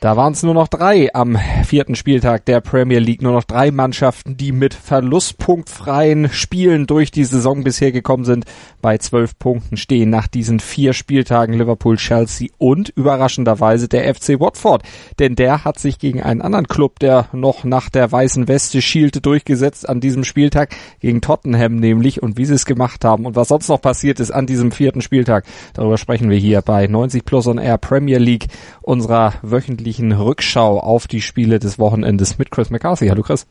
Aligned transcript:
Da 0.00 0.14
waren 0.14 0.34
es 0.34 0.42
nur 0.42 0.52
noch 0.52 0.68
drei 0.68 1.14
am 1.14 1.38
vierten 1.64 1.94
Spieltag 1.94 2.44
der 2.44 2.60
Premier 2.60 2.98
League. 2.98 3.22
Nur 3.22 3.32
noch 3.32 3.44
drei 3.44 3.70
Mannschaften, 3.70 4.36
die 4.36 4.52
mit 4.52 4.74
verlustpunktfreien 4.74 6.28
Spielen 6.28 6.86
durch 6.86 7.10
die 7.10 7.24
Saison 7.24 7.64
bisher 7.64 7.92
gekommen 7.92 8.26
sind. 8.26 8.44
Bei 8.82 8.98
zwölf 8.98 9.38
Punkten 9.38 9.78
stehen 9.78 10.10
nach 10.10 10.28
diesen 10.28 10.60
vier 10.60 10.92
Spieltagen 10.92 11.54
Liverpool, 11.54 11.96
Chelsea 11.96 12.48
und 12.58 12.90
überraschenderweise 12.90 13.88
der 13.88 14.14
FC 14.14 14.38
Watford. 14.38 14.82
Denn 15.18 15.34
der 15.34 15.64
hat 15.64 15.78
sich 15.78 15.98
gegen 15.98 16.22
einen 16.22 16.42
anderen 16.42 16.68
Club, 16.68 16.98
der 16.98 17.28
noch 17.32 17.64
nach 17.64 17.88
der 17.88 18.12
weißen 18.12 18.48
Weste 18.48 18.82
schielte, 18.82 19.22
durchgesetzt 19.22 19.88
an 19.88 20.00
diesem 20.00 20.24
Spieltag 20.24 20.76
gegen 21.00 21.22
Tottenham 21.22 21.76
nämlich. 21.76 22.22
Und 22.22 22.36
wie 22.36 22.44
sie 22.44 22.54
es 22.54 22.66
gemacht 22.66 23.02
haben 23.02 23.24
und 23.24 23.34
was 23.34 23.48
sonst 23.48 23.68
noch 23.68 23.80
passiert 23.80 24.20
ist 24.20 24.30
an 24.30 24.46
diesem 24.46 24.72
vierten 24.72 25.00
Spieltag, 25.00 25.46
darüber 25.72 25.96
sprechen 25.96 26.28
wir 26.28 26.36
hier 26.36 26.60
bei 26.60 26.86
90 26.86 27.24
Plus 27.24 27.46
on 27.46 27.56
Air 27.56 27.78
Premier 27.78 28.18
League 28.18 28.48
unserer 28.82 29.32
wöchentlichen 29.40 29.85
wöchentlichen 29.86 30.12
Rückschau 30.12 30.80
auf 30.80 31.06
die 31.06 31.22
Spiele 31.22 31.60
des 31.60 31.78
Wochenendes 31.78 32.38
mit 32.38 32.50
Chris 32.50 32.70
McCarthy. 32.70 33.06
Hallo 33.06 33.22
Chris. 33.22 33.46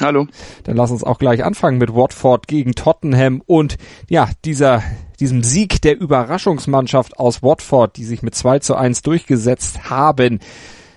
Hallo. 0.00 0.26
Dann 0.62 0.76
lass 0.76 0.92
uns 0.92 1.02
auch 1.02 1.18
gleich 1.18 1.44
anfangen 1.44 1.78
mit 1.78 1.92
Watford 1.92 2.46
gegen 2.46 2.74
Tottenham 2.74 3.42
und 3.46 3.78
ja, 4.08 4.30
dieser, 4.44 4.82
diesem 5.18 5.42
Sieg 5.42 5.82
der 5.82 5.98
Überraschungsmannschaft 6.00 7.18
aus 7.18 7.42
Watford, 7.42 7.96
die 7.96 8.04
sich 8.04 8.22
mit 8.22 8.36
2 8.36 8.60
zu 8.60 8.76
1 8.76 9.02
durchgesetzt 9.02 9.90
haben 9.90 10.38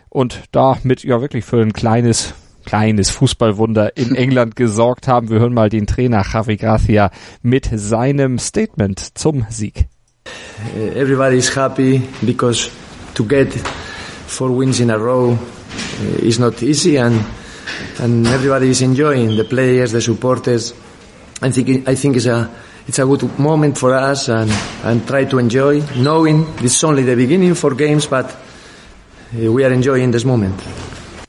und 0.09 0.43
damit 0.51 1.03
ja 1.03 1.19
wirklich 1.19 1.45
für 1.45 1.61
ein 1.61 1.73
kleines 1.73 2.35
kleines 2.63 3.09
Fußballwunder 3.09 3.97
in 3.97 4.15
England 4.15 4.55
gesorgt 4.55 5.07
haben. 5.07 5.29
Wir 5.29 5.39
hören 5.39 5.53
mal 5.53 5.69
den 5.69 5.87
Trainer 5.87 6.23
Javi 6.31 6.57
Gracia 6.57 7.09
mit 7.41 7.69
seinem 7.73 8.37
Statement 8.37 9.17
zum 9.17 9.47
Sieg. 9.49 9.87
Everybody 10.95 11.37
is 11.37 11.55
happy 11.55 12.01
because 12.21 12.69
to 13.15 13.23
get 13.23 13.49
four 14.27 14.51
wins 14.51 14.79
in 14.79 14.89
a 14.89 14.97
row 14.97 15.33
uh, 15.33 16.03
is 16.19 16.39
not 16.39 16.61
easy, 16.63 16.97
and 16.97 17.23
and 17.99 18.27
everybody 18.27 18.69
is 18.69 18.81
enjoying 18.81 19.35
the 19.35 19.43
players, 19.43 19.91
the 19.91 20.01
supporters. 20.01 20.73
I 21.41 21.51
think 21.51 21.87
I 21.87 21.95
think 21.95 22.17
it's 22.17 22.25
a 22.25 22.49
it's 22.87 22.99
a 22.99 23.05
good 23.05 23.39
moment 23.39 23.77
for 23.77 23.93
us, 23.93 24.29
and 24.29 24.51
and 24.83 25.07
try 25.07 25.25
to 25.25 25.39
enjoy, 25.39 25.81
knowing 25.97 26.45
it's 26.59 26.83
only 26.83 27.03
the 27.03 27.15
beginning 27.15 27.55
for 27.55 27.73
games, 27.75 28.07
but 28.07 28.25
uh, 28.25 29.51
we 29.51 29.63
are 29.63 29.71
enjoying 29.71 30.11
this 30.11 30.25
moment. 30.25 30.61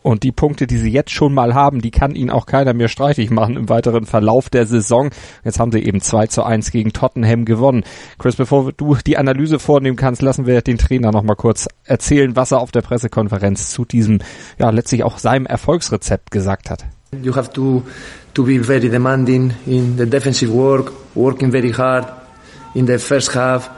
Und 0.06 0.22
die 0.22 0.30
Punkte, 0.30 0.68
die 0.68 0.78
sie 0.78 0.92
jetzt 0.92 1.10
schon 1.10 1.34
mal 1.34 1.52
haben, 1.52 1.80
die 1.80 1.90
kann 1.90 2.14
ihnen 2.14 2.30
auch 2.30 2.46
keiner 2.46 2.74
mehr 2.74 2.86
streitig 2.86 3.32
machen 3.32 3.56
im 3.56 3.68
weiteren 3.68 4.06
Verlauf 4.06 4.48
der 4.48 4.64
Saison. 4.64 5.10
Jetzt 5.42 5.58
haben 5.58 5.72
sie 5.72 5.80
eben 5.80 6.00
2 6.00 6.28
zu 6.28 6.44
1 6.44 6.70
gegen 6.70 6.92
Tottenham 6.92 7.44
gewonnen. 7.44 7.82
Chris, 8.16 8.36
bevor 8.36 8.70
du 8.72 8.96
die 9.04 9.18
Analyse 9.18 9.58
vornehmen 9.58 9.96
kannst, 9.96 10.22
lassen 10.22 10.46
wir 10.46 10.62
den 10.62 10.78
Trainer 10.78 11.10
noch 11.10 11.24
mal 11.24 11.34
kurz 11.34 11.66
erzählen, 11.82 12.36
was 12.36 12.52
er 12.52 12.60
auf 12.60 12.70
der 12.70 12.82
Pressekonferenz 12.82 13.72
zu 13.72 13.84
diesem, 13.84 14.20
ja, 14.60 14.70
letztlich 14.70 15.02
auch 15.02 15.18
seinem 15.18 15.44
Erfolgsrezept 15.44 16.30
gesagt 16.30 16.70
hat. 16.70 16.84
You 17.20 17.34
have 17.34 17.52
to, 17.54 17.82
to 18.34 18.44
be 18.44 18.62
very 18.62 18.88
demanding 18.88 19.54
in 19.66 19.98
the 19.98 20.06
defensive 20.08 20.52
work, 20.52 20.92
working 21.16 21.50
very 21.50 21.72
hard 21.72 22.06
in 22.74 22.86
the 22.86 22.98
first 22.98 23.34
half 23.34 23.68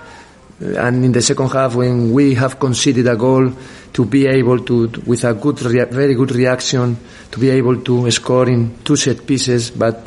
and 0.76 1.02
in 1.06 1.14
the 1.14 1.22
second 1.22 1.54
half 1.54 1.74
when 1.74 2.14
we 2.14 2.38
have 2.38 2.58
conceded 2.58 3.08
a 3.08 3.14
goal 3.14 3.50
to 3.92 4.04
be 4.04 4.26
able 4.26 4.60
to, 4.60 4.90
with 5.06 5.24
a 5.24 5.34
good, 5.34 5.58
very 5.58 6.14
good 6.14 6.32
reaction, 6.32 6.96
to 7.30 7.38
be 7.38 7.50
able 7.50 7.80
to 7.82 8.10
score 8.10 8.48
in 8.48 8.74
two 8.84 8.96
set 8.96 9.26
pieces. 9.26 9.70
But 9.70 10.06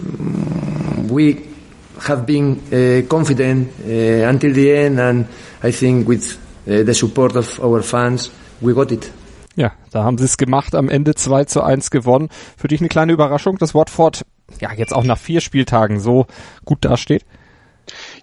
um, 0.00 1.08
we 1.08 1.46
have 2.06 2.26
been 2.26 2.60
uh, 2.72 3.06
confident 3.08 3.72
uh, 3.84 4.28
until 4.28 4.52
the 4.52 4.70
end, 4.72 5.00
and 5.00 5.26
I 5.62 5.70
think 5.72 6.08
with 6.08 6.36
uh, 6.66 6.82
the 6.82 6.94
support 6.94 7.36
of 7.36 7.60
our 7.60 7.82
fans, 7.82 8.30
we 8.60 8.74
got 8.74 8.92
it. 8.92 9.10
Ja, 9.56 9.72
da 9.90 10.04
haben 10.04 10.18
sie 10.18 10.26
es 10.26 10.36
gemacht, 10.36 10.74
am 10.74 10.90
Ende 10.90 11.14
2 11.14 11.44
zu 11.44 11.62
1 11.62 11.90
gewonnen. 11.90 12.28
Für 12.58 12.68
dich 12.68 12.80
eine 12.80 12.90
kleine 12.90 13.12
Überraschung, 13.12 13.56
dass 13.56 13.74
Watford 13.74 14.26
ja 14.60 14.72
jetzt 14.74 14.94
auch 14.94 15.04
nach 15.04 15.18
vier 15.18 15.40
Spieltagen 15.40 15.98
so 15.98 16.26
gut 16.66 16.84
dasteht? 16.84 17.24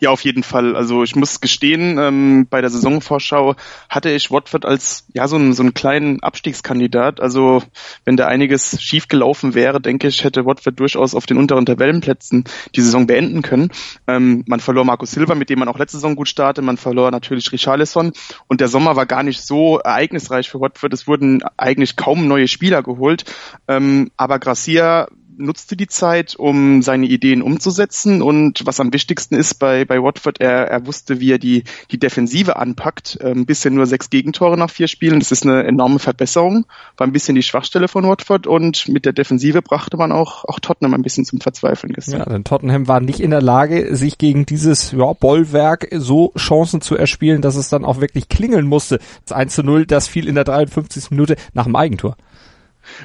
Ja, 0.03 0.09
auf 0.09 0.25
jeden 0.25 0.43
Fall. 0.43 0.75
Also 0.75 1.01
ich 1.03 1.15
muss 1.15 1.39
gestehen, 1.39 1.97
ähm, 1.97 2.45
bei 2.49 2.59
der 2.59 2.69
Saisonvorschau 2.69 3.55
hatte 3.87 4.09
ich 4.09 4.31
Watford 4.31 4.65
als 4.65 5.07
ja 5.13 5.29
so 5.29 5.37
einen, 5.37 5.53
so 5.53 5.63
einen 5.63 5.73
kleinen 5.73 6.21
Abstiegskandidat. 6.21 7.21
Also 7.21 7.63
wenn 8.03 8.17
da 8.17 8.27
einiges 8.27 8.81
schief 8.81 9.07
gelaufen 9.07 9.55
wäre, 9.55 9.79
denke 9.79 10.09
ich, 10.09 10.25
hätte 10.25 10.45
Watford 10.45 10.77
durchaus 10.77 11.15
auf 11.15 11.25
den 11.25 11.37
unteren 11.37 11.65
Tabellenplätzen 11.65 12.43
die 12.75 12.81
Saison 12.81 13.07
beenden 13.07 13.43
können. 13.43 13.71
Ähm, 14.05 14.43
man 14.45 14.59
verlor 14.59 14.83
Marco 14.83 15.05
Silva, 15.05 15.35
mit 15.35 15.49
dem 15.49 15.59
man 15.59 15.69
auch 15.69 15.79
letzte 15.79 15.95
Saison 15.95 16.17
gut 16.17 16.27
startete. 16.27 16.65
Man 16.65 16.75
verlor 16.75 17.09
natürlich 17.09 17.53
Richarlison 17.53 18.11
und 18.49 18.59
der 18.59 18.67
Sommer 18.67 18.97
war 18.97 19.05
gar 19.05 19.23
nicht 19.23 19.41
so 19.41 19.77
ereignisreich 19.77 20.49
für 20.49 20.59
Watford. 20.59 20.91
Es 20.91 21.07
wurden 21.07 21.43
eigentlich 21.55 21.95
kaum 21.95 22.27
neue 22.27 22.49
Spieler 22.49 22.83
geholt. 22.83 23.23
Ähm, 23.69 24.11
aber 24.17 24.39
Gracia 24.39 25.07
nutzte 25.37 25.75
die 25.75 25.87
Zeit, 25.87 26.35
um 26.35 26.81
seine 26.81 27.05
Ideen 27.05 27.41
umzusetzen 27.41 28.21
und 28.21 28.65
was 28.65 28.79
am 28.79 28.93
wichtigsten 28.93 29.35
ist 29.35 29.55
bei, 29.55 29.85
bei 29.85 30.01
Watford, 30.01 30.39
er, 30.39 30.67
er 30.67 30.85
wusste, 30.85 31.19
wie 31.19 31.31
er 31.31 31.39
die, 31.39 31.63
die 31.91 31.99
Defensive 31.99 32.55
anpackt. 32.55 33.19
Ähm, 33.21 33.45
bisher 33.45 33.71
nur 33.71 33.85
sechs 33.85 34.09
Gegentore 34.09 34.57
nach 34.57 34.69
vier 34.69 34.87
Spielen, 34.87 35.19
das 35.19 35.31
ist 35.31 35.43
eine 35.43 35.63
enorme 35.63 35.99
Verbesserung, 35.99 36.65
war 36.97 37.07
ein 37.07 37.13
bisschen 37.13 37.35
die 37.35 37.43
Schwachstelle 37.43 37.87
von 37.87 38.03
Watford 38.05 38.47
und 38.47 38.87
mit 38.87 39.05
der 39.05 39.13
Defensive 39.13 39.61
brachte 39.61 39.97
man 39.97 40.11
auch, 40.11 40.45
auch 40.45 40.59
Tottenham 40.59 40.93
ein 40.93 41.01
bisschen 41.01 41.25
zum 41.25 41.39
Verzweifeln 41.39 41.93
gestern. 41.93 42.19
Ja, 42.19 42.25
denn 42.25 42.43
Tottenham 42.43 42.87
war 42.87 42.99
nicht 42.99 43.19
in 43.19 43.31
der 43.31 43.41
Lage, 43.41 43.95
sich 43.95 44.17
gegen 44.17 44.45
dieses 44.45 44.91
ja, 44.91 45.13
Bollwerk 45.13 45.87
so 45.91 46.33
Chancen 46.37 46.81
zu 46.81 46.95
erspielen, 46.95 47.41
dass 47.41 47.55
es 47.55 47.69
dann 47.69 47.85
auch 47.85 48.01
wirklich 48.01 48.29
klingeln 48.29 48.67
musste. 48.67 48.99
Das 49.25 49.35
1 49.35 49.55
zu 49.55 49.63
0, 49.63 49.85
das 49.85 50.07
fiel 50.07 50.27
in 50.27 50.35
der 50.35 50.43
53. 50.43 51.11
Minute 51.11 51.35
nach 51.53 51.65
dem 51.65 51.75
Eigentor. 51.75 52.15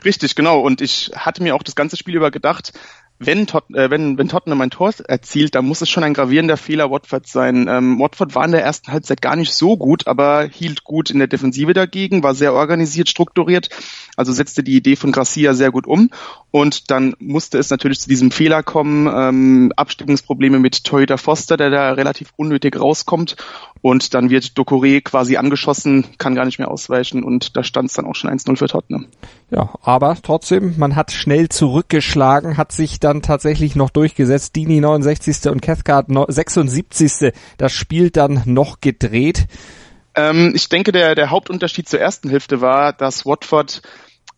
Richtig, 0.05 0.35
genau. 0.35 0.61
Und 0.61 0.81
ich 0.81 1.11
hatte 1.15 1.43
mir 1.43 1.55
auch 1.55 1.63
das 1.63 1.75
ganze 1.75 1.97
Spiel 1.97 2.17
über 2.17 2.31
gedacht, 2.31 2.73
wenn, 3.19 3.47
Tot 3.47 3.65
äh, 3.75 3.91
wenn, 3.91 4.17
wenn 4.17 4.29
Tottenham 4.29 4.61
ein 4.61 4.71
Tor 4.71 4.93
erzielt, 5.07 5.55
dann 5.55 5.67
muss 5.67 5.81
es 5.81 5.89
schon 5.89 6.05
ein 6.05 6.15
gravierender 6.15 6.57
Fehler 6.57 6.91
Watford 6.91 7.27
sein. 7.27 7.67
Ähm, 7.69 7.99
Watford 7.99 8.35
war 8.35 8.45
in 8.45 8.53
der 8.53 8.63
ersten 8.63 8.93
Halbzeit 8.93 9.21
gar 9.21 9.35
nicht 9.35 9.53
so 9.53 9.77
gut, 9.77 10.07
aber 10.07 10.45
hielt 10.45 10.85
gut 10.85 11.11
in 11.11 11.19
der 11.19 11.27
Defensive 11.27 11.73
dagegen, 11.75 12.23
war 12.23 12.35
sehr 12.35 12.55
organisiert, 12.55 13.09
strukturiert, 13.09 13.71
also 14.19 14.33
setzte 14.33 14.63
die 14.63 14.77
Idee 14.77 14.97
von 14.97 15.13
Gracia 15.13 15.55
sehr 15.55 15.71
gut 15.71 15.87
um 15.87 16.11
und 16.51 16.91
dann 16.91 17.15
musste 17.19 17.59
es 17.59 17.71
natürlich 17.71 18.01
zu 18.01 18.09
diesem 18.09 18.31
Fehler 18.31 18.63
kommen, 18.63 19.07
ähm, 19.07 19.73
Abstimmungsprobleme 19.77 20.59
mit 20.59 20.85
Toyota 20.85 21.17
Foster, 21.17 21.57
der 21.57 21.71
da 21.71 21.93
relativ 21.93 22.33
unnötig 22.37 22.79
rauskommt 22.79 23.37
und 23.81 24.15
dann 24.15 24.31
wird 24.31 24.59
Dokore 24.59 25.01
quasi 25.03 25.37
angeschossen, 25.37 26.05
kann 26.19 26.35
gar 26.35 26.45
nicht 26.45 26.59
mehr 26.59 26.71
ausweichen 26.71 27.23
und 27.23 27.57
da 27.57 27.63
stand 27.63 27.91
es 27.91 27.95
dann 27.95 28.07
auch 28.07 28.15
schon 28.15 28.31
1-0 28.31 28.57
für 28.57 28.67
Tottenham. 28.67 29.07
Ja, 29.51 29.71
aber 29.83 30.17
trotzdem, 30.21 30.75
man 30.79 30.97
hat 30.97 31.13
schnell 31.13 31.49
zurückgeschlagen, 31.49 32.57
hat 32.57 32.73
sich 32.73 32.99
dann 33.01 33.23
tatsächlich 33.23 33.77
noch 33.77 33.91
durchgesetzt. 33.91 34.57
Dini 34.57 34.81
69. 34.81 35.51
und 35.51 35.63
Cathcart 35.63 36.07
76. 36.09 37.33
Das 37.57 37.73
Spiel 37.73 38.11
dann 38.11 38.43
noch 38.47 38.81
gedreht. 38.81 39.47
Ähm, 40.15 40.53
ich 40.55 40.69
denke, 40.69 40.91
der, 40.91 41.15
der 41.15 41.31
Hauptunterschied 41.31 41.89
zur 41.89 42.01
ersten 42.01 42.29
Hälfte 42.29 42.61
war, 42.61 42.93
dass 42.93 43.25
Watford 43.25 43.83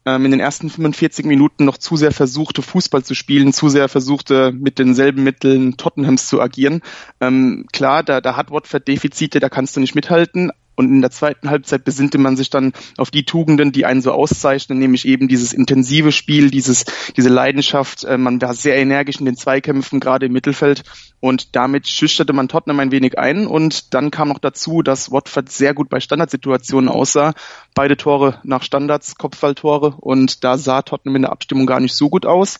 ähm, 0.07 0.25
in 0.25 0.31
den 0.31 0.41
ersten 0.41 0.71
45 0.71 1.27
Minuten 1.27 1.65
noch 1.65 1.79
zu 1.79 1.97
sehr 1.97 2.13
versuchte, 2.13 2.63
Fußball 2.63 3.05
zu 3.05 3.15
spielen, 3.15 3.53
zu 3.53 3.69
sehr 3.69 3.89
versuchte, 3.89 4.53
mit 4.53 4.79
denselben 4.79 5.23
Mitteln 5.23 5.77
Tottenhams 5.77 6.27
zu 6.27 6.41
agieren. 6.41 6.83
Ähm, 7.21 7.67
klar, 7.73 8.03
da, 8.03 8.21
da 8.21 8.37
hat 8.37 8.51
Watford 8.51 8.87
Defizite, 8.89 9.41
da 9.41 9.49
kannst 9.49 9.77
du 9.77 9.81
nicht 9.81 9.95
mithalten, 9.95 10.53
und 10.81 10.89
in 10.89 11.03
der 11.03 11.11
zweiten 11.11 11.51
Halbzeit 11.51 11.85
besinnte 11.85 12.17
man 12.17 12.39
sich 12.39 12.49
dann 12.49 12.73
auf 12.97 13.11
die 13.11 13.27
Tugenden, 13.27 13.71
die 13.71 13.85
einen 13.85 14.01
so 14.01 14.13
auszeichnen, 14.13 14.79
nämlich 14.79 15.07
eben 15.07 15.29
dieses 15.29 15.53
intensive 15.53 16.11
Spiel, 16.11 16.51
dieses, 16.51 16.87
diese 17.19 17.29
Leidenschaft. 17.29 18.05
Äh, 18.05 18.17
man 18.17 18.41
war 18.41 18.55
sehr 18.55 18.77
energisch 18.77 19.19
in 19.19 19.27
den 19.27 19.37
Zweikämpfen, 19.37 20.01
gerade 20.01 20.25
im 20.25 20.33
Mittelfeld. 20.33 20.85
Und 21.21 21.55
damit 21.55 21.87
schüchterte 21.87 22.33
man 22.33 22.49
Tottenham 22.49 22.81
ein 22.81 22.93
wenig 22.93 23.19
ein. 23.19 23.47
Und 23.47 23.93
dann 23.93 24.11
kam 24.11 24.29
noch 24.29 24.39
dazu, 24.39 24.81
dass 24.81 25.13
Watford 25.13 25.51
sehr 25.51 25.75
gut 25.75 25.91
bei 25.91 26.01
Standardsituationen 26.01 26.89
aussah. 26.89 27.35
Beide 27.75 27.99
Tore 27.99 28.41
nach 28.43 28.63
Standards, 28.63 29.17
Kopfballtore. 29.17 29.97
Und 29.99 30.45
da 30.45 30.57
sah 30.57 30.81
Tottenham 30.81 31.17
in 31.17 31.23
der 31.23 31.33
Abstimmung 31.33 31.67
gar 31.67 31.81
nicht 31.81 31.95
so 31.95 32.09
gut 32.09 32.25
aus. 32.25 32.59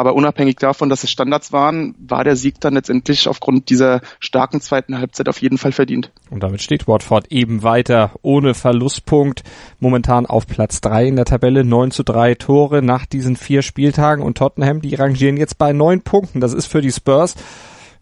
Aber 0.00 0.14
unabhängig 0.14 0.56
davon, 0.56 0.88
dass 0.88 1.04
es 1.04 1.10
Standards 1.10 1.52
waren, 1.52 1.94
war 1.98 2.24
der 2.24 2.34
Sieg 2.34 2.58
dann 2.58 2.72
letztendlich 2.72 3.28
aufgrund 3.28 3.68
dieser 3.68 4.00
starken 4.18 4.62
zweiten 4.62 4.96
Halbzeit 4.96 5.28
auf 5.28 5.42
jeden 5.42 5.58
Fall 5.58 5.72
verdient. 5.72 6.10
Und 6.30 6.42
damit 6.42 6.62
steht 6.62 6.88
Watford 6.88 7.30
eben 7.30 7.62
weiter 7.62 8.12
ohne 8.22 8.54
Verlustpunkt. 8.54 9.42
Momentan 9.78 10.24
auf 10.24 10.46
Platz 10.46 10.80
drei 10.80 11.06
in 11.06 11.16
der 11.16 11.26
Tabelle. 11.26 11.64
9 11.64 11.90
zu 11.90 12.02
3 12.02 12.36
Tore 12.36 12.80
nach 12.80 13.04
diesen 13.04 13.36
vier 13.36 13.60
Spieltagen. 13.60 14.24
Und 14.24 14.38
Tottenham, 14.38 14.80
die 14.80 14.94
rangieren 14.94 15.36
jetzt 15.36 15.58
bei 15.58 15.74
neun 15.74 16.00
Punkten. 16.00 16.40
Das 16.40 16.54
ist 16.54 16.64
für 16.64 16.80
die 16.80 16.92
Spurs 16.92 17.34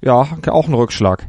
ja 0.00 0.14
auch 0.14 0.68
ein 0.68 0.74
Rückschlag. 0.74 1.28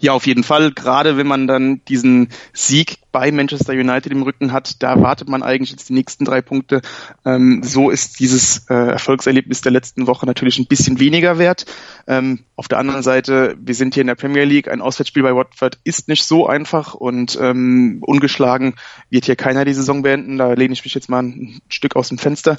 Ja, 0.00 0.12
auf 0.12 0.26
jeden 0.26 0.44
Fall. 0.44 0.72
Gerade 0.72 1.16
wenn 1.16 1.26
man 1.26 1.46
dann 1.46 1.84
diesen 1.86 2.28
Sieg 2.52 2.98
bei 3.12 3.30
Manchester 3.30 3.74
United 3.74 4.10
im 4.10 4.22
Rücken 4.22 4.52
hat, 4.52 4.82
da 4.82 5.00
wartet 5.00 5.28
man 5.28 5.42
eigentlich 5.42 5.70
jetzt 5.70 5.90
die 5.90 5.92
nächsten 5.92 6.24
drei 6.24 6.40
Punkte. 6.40 6.80
Ähm, 7.24 7.62
so 7.62 7.90
ist 7.90 8.18
dieses 8.20 8.70
äh, 8.70 8.74
Erfolgserlebnis 8.74 9.60
der 9.60 9.72
letzten 9.72 10.06
Woche 10.06 10.26
natürlich 10.26 10.58
ein 10.58 10.66
bisschen 10.66 10.98
weniger 10.98 11.38
wert. 11.38 11.66
Ähm, 12.06 12.40
auf 12.56 12.68
der 12.68 12.78
anderen 12.78 13.02
Seite, 13.02 13.56
wir 13.60 13.74
sind 13.74 13.94
hier 13.94 14.00
in 14.00 14.06
der 14.06 14.14
Premier 14.14 14.44
League, 14.44 14.68
ein 14.68 14.80
Auswärtsspiel 14.80 15.22
bei 15.22 15.34
Watford 15.34 15.78
ist 15.84 16.08
nicht 16.08 16.24
so 16.24 16.46
einfach 16.46 16.94
und 16.94 17.38
ähm, 17.40 17.98
ungeschlagen 18.00 18.74
wird 19.10 19.26
hier 19.26 19.36
keiner 19.36 19.64
die 19.64 19.74
Saison 19.74 20.02
beenden. 20.02 20.38
Da 20.38 20.54
lehne 20.54 20.72
ich 20.72 20.84
mich 20.84 20.94
jetzt 20.94 21.10
mal 21.10 21.22
ein 21.22 21.60
Stück 21.68 21.96
aus 21.96 22.08
dem 22.08 22.18
Fenster. 22.18 22.58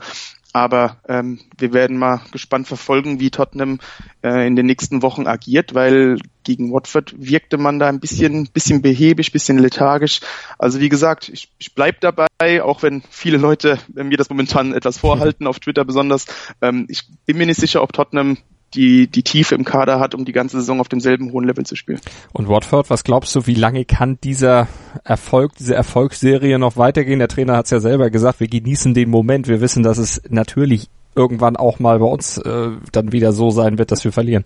Aber 0.53 0.97
ähm, 1.07 1.39
wir 1.57 1.73
werden 1.73 1.97
mal 1.97 2.21
gespannt 2.31 2.67
verfolgen, 2.67 3.19
wie 3.19 3.31
Tottenham 3.31 3.79
äh, 4.23 4.45
in 4.45 4.55
den 4.55 4.67
nächsten 4.67 5.01
Wochen 5.01 5.25
agiert, 5.25 5.73
weil 5.73 6.19
gegen 6.43 6.71
Watford 6.71 7.15
wirkte 7.17 7.57
man 7.57 7.79
da 7.79 7.89
ein 7.89 7.99
bisschen, 7.99 8.47
bisschen 8.53 8.83
behäbig, 8.83 9.31
bisschen 9.31 9.57
lethargisch. 9.57 10.21
Also 10.59 10.79
wie 10.79 10.89
gesagt, 10.89 11.29
ich, 11.29 11.49
ich 11.57 11.73
bleib 11.73 12.01
dabei, 12.01 12.27
auch 12.61 12.83
wenn 12.83 13.01
viele 13.09 13.37
Leute 13.37 13.79
mir 13.93 14.17
das 14.17 14.29
momentan 14.29 14.73
etwas 14.73 14.99
vorhalten, 14.99 15.47
auf 15.47 15.59
Twitter 15.59 15.85
besonders. 15.85 16.27
Ähm, 16.61 16.85
ich 16.87 17.03
bin 17.25 17.37
mir 17.37 17.47
nicht 17.47 17.59
sicher, 17.59 17.81
ob 17.81 17.91
Tottenham 17.91 18.37
die, 18.73 19.07
die 19.07 19.23
Tiefe 19.23 19.55
im 19.55 19.65
Kader 19.65 19.99
hat, 19.99 20.15
um 20.15 20.25
die 20.25 20.31
ganze 20.31 20.57
Saison 20.59 20.79
auf 20.79 20.89
demselben 20.89 21.31
hohen 21.31 21.45
Level 21.45 21.65
zu 21.65 21.75
spielen. 21.75 21.99
Und 22.31 22.47
Watford, 22.47 22.89
was 22.89 23.03
glaubst 23.03 23.35
du, 23.35 23.47
wie 23.47 23.55
lange 23.55 23.85
kann 23.85 24.17
dieser 24.23 24.67
Erfolg, 25.03 25.53
diese 25.57 25.75
Erfolgsserie 25.75 26.59
noch 26.59 26.77
weitergehen? 26.77 27.19
Der 27.19 27.27
Trainer 27.27 27.57
hat 27.57 27.65
es 27.65 27.71
ja 27.71 27.79
selber 27.79 28.09
gesagt, 28.09 28.39
wir 28.39 28.47
genießen 28.47 28.93
den 28.93 29.09
Moment. 29.09 29.47
Wir 29.47 29.61
wissen, 29.61 29.83
dass 29.83 29.97
es 29.97 30.21
natürlich 30.29 30.89
irgendwann 31.15 31.55
auch 31.55 31.79
mal 31.79 31.99
bei 31.99 32.05
uns 32.05 32.37
äh, 32.37 32.69
dann 32.91 33.11
wieder 33.11 33.33
so 33.33 33.51
sein 33.51 33.77
wird, 33.77 33.91
dass 33.91 34.03
wir 34.03 34.11
verlieren. 34.11 34.43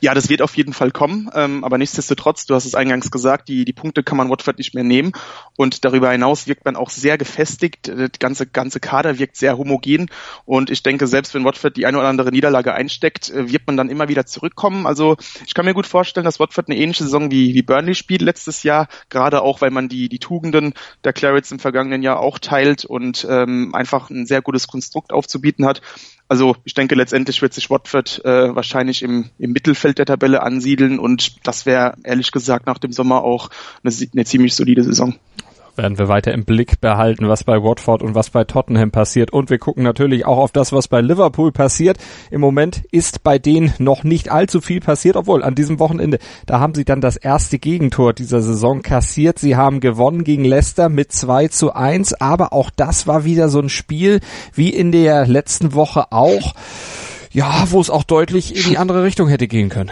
Ja, 0.00 0.14
das 0.14 0.28
wird 0.28 0.42
auf 0.42 0.56
jeden 0.56 0.72
Fall 0.72 0.90
kommen, 0.90 1.30
ähm, 1.34 1.64
aber 1.64 1.78
nichtsdestotrotz, 1.78 2.46
du 2.46 2.54
hast 2.54 2.64
es 2.64 2.74
eingangs 2.74 3.10
gesagt, 3.10 3.48
die, 3.48 3.64
die 3.64 3.72
Punkte 3.72 4.02
kann 4.02 4.16
man 4.16 4.30
Watford 4.30 4.58
nicht 4.58 4.74
mehr 4.74 4.84
nehmen 4.84 5.12
und 5.56 5.84
darüber 5.84 6.10
hinaus 6.10 6.46
wirkt 6.46 6.64
man 6.64 6.76
auch 6.76 6.90
sehr 6.90 7.18
gefestigt, 7.18 7.88
der 7.88 8.08
ganze, 8.18 8.46
ganze 8.46 8.80
Kader 8.80 9.18
wirkt 9.18 9.36
sehr 9.36 9.58
homogen 9.58 10.10
und 10.44 10.70
ich 10.70 10.82
denke, 10.82 11.06
selbst 11.06 11.34
wenn 11.34 11.44
Watford 11.44 11.76
die 11.76 11.86
eine 11.86 11.98
oder 11.98 12.08
andere 12.08 12.30
Niederlage 12.30 12.74
einsteckt, 12.74 13.30
äh, 13.30 13.50
wird 13.50 13.66
man 13.66 13.76
dann 13.76 13.90
immer 13.90 14.08
wieder 14.08 14.26
zurückkommen. 14.26 14.86
Also 14.86 15.16
ich 15.46 15.54
kann 15.54 15.64
mir 15.64 15.74
gut 15.74 15.86
vorstellen, 15.86 16.24
dass 16.24 16.40
Watford 16.40 16.68
eine 16.68 16.78
ähnliche 16.78 17.04
Saison 17.04 17.30
wie, 17.30 17.54
wie 17.54 17.62
Burnley 17.62 17.94
spielt 17.94 18.22
letztes 18.22 18.62
Jahr, 18.62 18.88
gerade 19.08 19.42
auch, 19.42 19.60
weil 19.60 19.70
man 19.70 19.88
die, 19.88 20.08
die 20.08 20.18
Tugenden 20.18 20.74
der 21.04 21.12
Clarets 21.12 21.50
im 21.52 21.58
vergangenen 21.58 22.02
Jahr 22.02 22.20
auch 22.20 22.38
teilt 22.38 22.84
und 22.84 23.26
ähm, 23.28 23.74
einfach 23.74 24.10
ein 24.10 24.26
sehr 24.26 24.42
gutes 24.42 24.68
Konstrukt 24.68 25.12
aufzubieten 25.12 25.66
hat. 25.66 25.82
Also 26.28 26.56
ich 26.64 26.74
denke, 26.74 26.94
letztendlich 26.94 27.40
wird 27.40 27.54
sich 27.54 27.70
Watford 27.70 28.22
äh, 28.24 28.54
wahrscheinlich 28.54 29.02
im, 29.02 29.30
im 29.38 29.52
Mittelfeld 29.52 29.98
der 29.98 30.06
Tabelle 30.06 30.42
ansiedeln 30.42 30.98
und 30.98 31.46
das 31.46 31.64
wäre 31.64 31.94
ehrlich 32.04 32.32
gesagt 32.32 32.66
nach 32.66 32.78
dem 32.78 32.92
Sommer 32.92 33.22
auch 33.22 33.48
eine, 33.82 33.94
eine 34.12 34.24
ziemlich 34.26 34.54
solide 34.54 34.84
Saison 34.84 35.14
werden 35.78 35.98
wir 35.98 36.08
weiter 36.08 36.32
im 36.32 36.44
Blick 36.44 36.80
behalten, 36.80 37.28
was 37.28 37.44
bei 37.44 37.62
Watford 37.62 38.02
und 38.02 38.14
was 38.14 38.30
bei 38.30 38.44
Tottenham 38.44 38.90
passiert. 38.90 39.32
Und 39.32 39.48
wir 39.48 39.58
gucken 39.58 39.84
natürlich 39.84 40.26
auch 40.26 40.36
auf 40.38 40.52
das, 40.52 40.72
was 40.72 40.88
bei 40.88 41.00
Liverpool 41.00 41.52
passiert. 41.52 41.98
Im 42.30 42.40
Moment 42.40 42.82
ist 42.90 43.22
bei 43.22 43.38
denen 43.38 43.72
noch 43.78 44.04
nicht 44.04 44.30
allzu 44.30 44.60
viel 44.60 44.80
passiert, 44.80 45.16
obwohl 45.16 45.42
an 45.42 45.54
diesem 45.54 45.78
Wochenende, 45.78 46.18
da 46.46 46.60
haben 46.60 46.74
sie 46.74 46.84
dann 46.84 47.00
das 47.00 47.16
erste 47.16 47.58
Gegentor 47.58 48.12
dieser 48.12 48.42
Saison 48.42 48.82
kassiert. 48.82 49.38
Sie 49.38 49.56
haben 49.56 49.80
gewonnen 49.80 50.24
gegen 50.24 50.44
Leicester 50.44 50.88
mit 50.88 51.12
2 51.12 51.48
zu 51.48 51.72
1, 51.72 52.14
aber 52.14 52.52
auch 52.52 52.70
das 52.74 53.06
war 53.06 53.24
wieder 53.24 53.48
so 53.48 53.60
ein 53.60 53.68
Spiel 53.68 54.20
wie 54.52 54.70
in 54.70 54.92
der 54.92 55.26
letzten 55.26 55.72
Woche 55.72 56.12
auch. 56.12 56.54
Ja, 57.30 57.66
wo 57.70 57.80
es 57.80 57.90
auch 57.90 58.04
deutlich 58.04 58.56
in 58.56 58.70
die 58.70 58.78
andere 58.78 59.04
Richtung 59.04 59.28
hätte 59.28 59.48
gehen 59.48 59.68
können. 59.68 59.90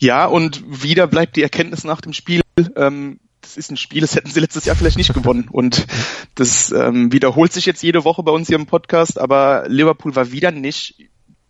Ja, 0.00 0.26
und 0.26 0.62
wieder 0.66 1.06
bleibt 1.06 1.36
die 1.36 1.42
Erkenntnis 1.42 1.84
nach 1.84 2.00
dem 2.00 2.12
Spiel, 2.12 2.42
ähm, 2.76 3.20
das 3.48 3.56
ist 3.56 3.70
ein 3.70 3.78
Spiel, 3.78 4.02
das 4.02 4.14
hätten 4.14 4.30
sie 4.30 4.40
letztes 4.40 4.66
Jahr 4.66 4.76
vielleicht 4.76 4.98
nicht 4.98 5.14
gewonnen. 5.14 5.48
Und 5.50 5.86
das 6.34 6.70
ähm, 6.70 7.12
wiederholt 7.12 7.52
sich 7.52 7.64
jetzt 7.64 7.82
jede 7.82 8.04
Woche 8.04 8.22
bei 8.22 8.30
uns 8.30 8.48
hier 8.48 8.58
im 8.58 8.66
Podcast, 8.66 9.18
aber 9.18 9.64
Liverpool 9.68 10.14
war 10.14 10.32
wieder 10.32 10.50
nicht, 10.50 10.96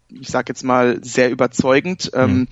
ich 0.08 0.28
sag 0.28 0.48
jetzt 0.48 0.62
mal, 0.62 1.02
sehr 1.02 1.28
überzeugend. 1.30 2.10
Ähm, 2.14 2.30
mhm. 2.30 2.48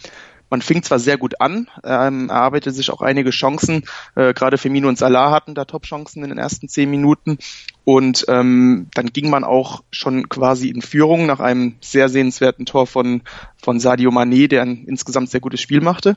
Man 0.50 0.62
fing 0.62 0.82
zwar 0.82 0.98
sehr 0.98 1.16
gut 1.16 1.40
an, 1.40 1.68
ähm, 1.84 2.28
erarbeitete 2.28 2.74
sich 2.74 2.90
auch 2.90 3.02
einige 3.02 3.30
Chancen. 3.30 3.84
Äh, 4.16 4.34
Gerade 4.34 4.58
Firmino 4.58 4.88
und 4.88 4.98
Salah 4.98 5.30
hatten 5.30 5.54
da 5.54 5.64
Top-Chancen 5.64 6.22
in 6.24 6.30
den 6.30 6.38
ersten 6.38 6.68
zehn 6.68 6.90
Minuten. 6.90 7.38
Und 7.84 8.24
ähm, 8.28 8.88
dann 8.94 9.06
ging 9.06 9.30
man 9.30 9.44
auch 9.44 9.84
schon 9.92 10.28
quasi 10.28 10.70
in 10.70 10.82
Führung 10.82 11.26
nach 11.26 11.40
einem 11.40 11.76
sehr 11.80 12.08
sehenswerten 12.08 12.66
Tor 12.66 12.86
von, 12.88 13.22
von 13.62 13.78
Sadio 13.78 14.10
Mané, 14.10 14.48
der 14.48 14.62
ein 14.62 14.84
insgesamt 14.86 15.30
sehr 15.30 15.40
gutes 15.40 15.60
Spiel 15.60 15.80
machte. 15.80 16.16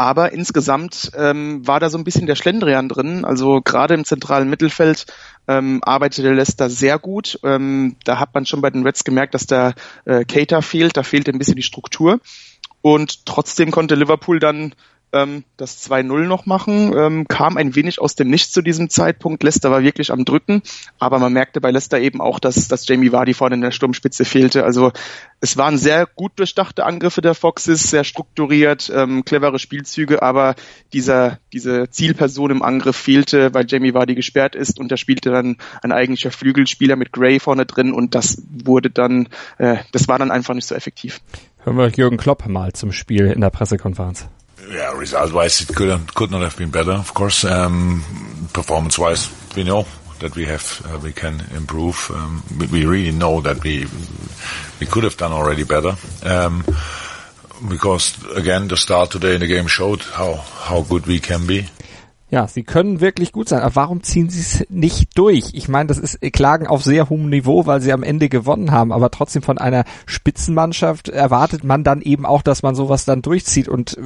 Aber 0.00 0.32
insgesamt 0.32 1.12
ähm, 1.14 1.66
war 1.66 1.78
da 1.78 1.90
so 1.90 1.98
ein 1.98 2.04
bisschen 2.04 2.26
der 2.26 2.34
Schlendrian 2.34 2.88
drin. 2.88 3.26
Also 3.26 3.60
gerade 3.60 3.92
im 3.92 4.06
zentralen 4.06 4.48
Mittelfeld 4.48 5.04
ähm, 5.46 5.80
arbeitete 5.84 6.32
Leicester 6.32 6.70
sehr 6.70 6.98
gut. 6.98 7.38
Ähm, 7.44 7.96
da 8.04 8.18
hat 8.18 8.32
man 8.32 8.46
schon 8.46 8.62
bei 8.62 8.70
den 8.70 8.82
Reds 8.82 9.04
gemerkt, 9.04 9.34
dass 9.34 9.44
da 9.44 9.74
äh, 10.06 10.24
Cater 10.24 10.62
fehlt. 10.62 10.96
Da 10.96 11.02
fehlt 11.02 11.28
ein 11.28 11.36
bisschen 11.36 11.56
die 11.56 11.62
Struktur. 11.62 12.18
Und 12.80 13.26
trotzdem 13.26 13.72
konnte 13.72 13.94
Liverpool 13.94 14.38
dann 14.38 14.74
ähm, 15.12 15.44
das 15.56 15.88
2-0 15.90 16.26
noch 16.26 16.46
machen, 16.46 16.94
ähm, 16.96 17.28
kam 17.28 17.56
ein 17.56 17.74
wenig 17.74 18.00
aus 18.00 18.14
dem 18.14 18.30
Nichts 18.30 18.52
zu 18.52 18.62
diesem 18.62 18.90
Zeitpunkt. 18.90 19.42
Leicester 19.42 19.70
war 19.70 19.82
wirklich 19.82 20.12
am 20.12 20.24
Drücken, 20.24 20.62
aber 20.98 21.18
man 21.18 21.32
merkte 21.32 21.60
bei 21.60 21.70
Leicester 21.70 21.98
eben 21.98 22.20
auch, 22.20 22.38
dass, 22.38 22.68
dass 22.68 22.86
Jamie 22.86 23.12
Vardy 23.12 23.34
vorne 23.34 23.56
in 23.56 23.60
der 23.60 23.70
Sturmspitze 23.70 24.24
fehlte. 24.24 24.64
Also 24.64 24.92
es 25.40 25.56
waren 25.56 25.78
sehr 25.78 26.06
gut 26.06 26.32
durchdachte 26.36 26.84
Angriffe 26.84 27.22
der 27.22 27.34
Foxes, 27.34 27.82
sehr 27.90 28.04
strukturiert, 28.04 28.90
ähm, 28.94 29.24
clevere 29.24 29.58
Spielzüge, 29.58 30.22
aber 30.22 30.54
dieser, 30.92 31.38
diese 31.52 31.90
Zielperson 31.90 32.50
im 32.50 32.62
Angriff 32.62 32.96
fehlte, 32.96 33.52
weil 33.54 33.66
Jamie 33.66 33.94
Vardy 33.94 34.14
gesperrt 34.14 34.54
ist 34.54 34.78
und 34.78 34.92
da 34.92 34.96
spielte 34.96 35.30
dann 35.30 35.56
ein 35.82 35.92
eigentlicher 35.92 36.30
Flügelspieler 36.30 36.96
mit 36.96 37.12
Gray 37.12 37.40
vorne 37.40 37.66
drin 37.66 37.92
und 37.92 38.14
das 38.14 38.42
wurde 38.50 38.90
dann, 38.90 39.28
äh, 39.58 39.78
das 39.92 40.08
war 40.08 40.18
dann 40.18 40.30
einfach 40.30 40.54
nicht 40.54 40.66
so 40.66 40.74
effektiv. 40.74 41.20
Hören 41.62 41.76
wir 41.76 41.88
Jürgen 41.88 42.16
Klopp 42.16 42.46
mal 42.46 42.72
zum 42.72 42.92
Spiel 42.92 43.26
in 43.26 43.40
der 43.40 43.50
Pressekonferenz. 43.50 44.28
Yeah, 44.68 44.92
result-wise, 44.92 45.62
it 45.62 45.74
could 45.74 46.14
could 46.14 46.30
not 46.30 46.42
have 46.42 46.56
been 46.56 46.70
better. 46.70 46.92
Of 46.92 47.14
course, 47.14 47.44
um, 47.44 48.04
performance-wise, 48.52 49.28
we 49.56 49.64
know 49.64 49.86
that 50.20 50.36
we 50.36 50.46
have 50.46 50.82
uh, 50.86 50.98
we 50.98 51.12
can 51.12 51.40
improve. 51.56 52.10
Um, 52.14 52.42
we, 52.70 52.84
really 52.84 53.10
know 53.12 53.40
that 53.40 53.62
we 53.64 53.86
we 54.78 54.86
could 54.86 55.04
have 55.04 55.16
done 55.16 55.32
already 55.32 55.64
better. 55.64 55.96
Um, 56.24 56.64
because 57.68 58.16
again, 58.36 58.68
the 58.68 58.76
start 58.76 59.10
today 59.10 59.34
in 59.34 59.40
the 59.40 59.46
game 59.46 59.66
showed 59.66 60.02
how 60.02 60.34
how 60.34 60.82
good 60.82 61.06
we 61.06 61.18
can 61.18 61.46
be. 61.46 61.68
Ja, 62.30 62.46
sie 62.46 62.62
können 62.62 63.00
wirklich 63.00 63.32
gut 63.32 63.48
sein, 63.48 63.60
aber 63.60 63.74
warum 63.74 64.04
ziehen 64.04 64.30
sie 64.30 64.40
es 64.40 64.64
nicht 64.68 65.18
durch? 65.18 65.46
Ich 65.52 65.68
meine, 65.68 65.88
das 65.88 65.98
ist 65.98 66.20
Klagen 66.32 66.68
auf 66.68 66.84
sehr 66.84 67.08
hohem 67.08 67.28
Niveau, 67.28 67.66
weil 67.66 67.80
sie 67.80 67.92
am 67.92 68.04
Ende 68.04 68.28
gewonnen 68.28 68.70
haben, 68.70 68.92
aber 68.92 69.10
trotzdem 69.10 69.42
von 69.42 69.58
einer 69.58 69.84
Spitzenmannschaft 70.06 71.08
erwartet 71.08 71.64
man 71.64 71.82
dann 71.82 72.00
eben 72.02 72.24
auch, 72.24 72.42
dass 72.42 72.62
man 72.62 72.76
sowas 72.76 73.04
dann 73.04 73.20
durchzieht 73.20 73.66
und 73.66 73.98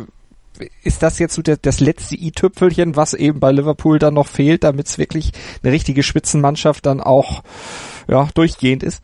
ist 0.82 1.02
das 1.02 1.18
jetzt 1.18 1.34
so 1.34 1.42
der, 1.42 1.56
das 1.56 1.80
letzte 1.80 2.16
i-Tüpfelchen, 2.16 2.96
was 2.96 3.14
eben 3.14 3.40
bei 3.40 3.52
Liverpool 3.52 3.99
dann 3.99 4.14
noch 4.14 4.28
fehlt, 4.28 4.64
damit 4.64 4.87
es 4.87 4.99
wirklich 4.99 5.32
eine 5.62 5.73
richtige 5.73 6.02
Spitzenmannschaft 6.02 6.87
dann 6.87 7.00
auch 7.00 7.42
ja, 8.08 8.28
durchgehend 8.34 8.82
ist? 8.82 9.02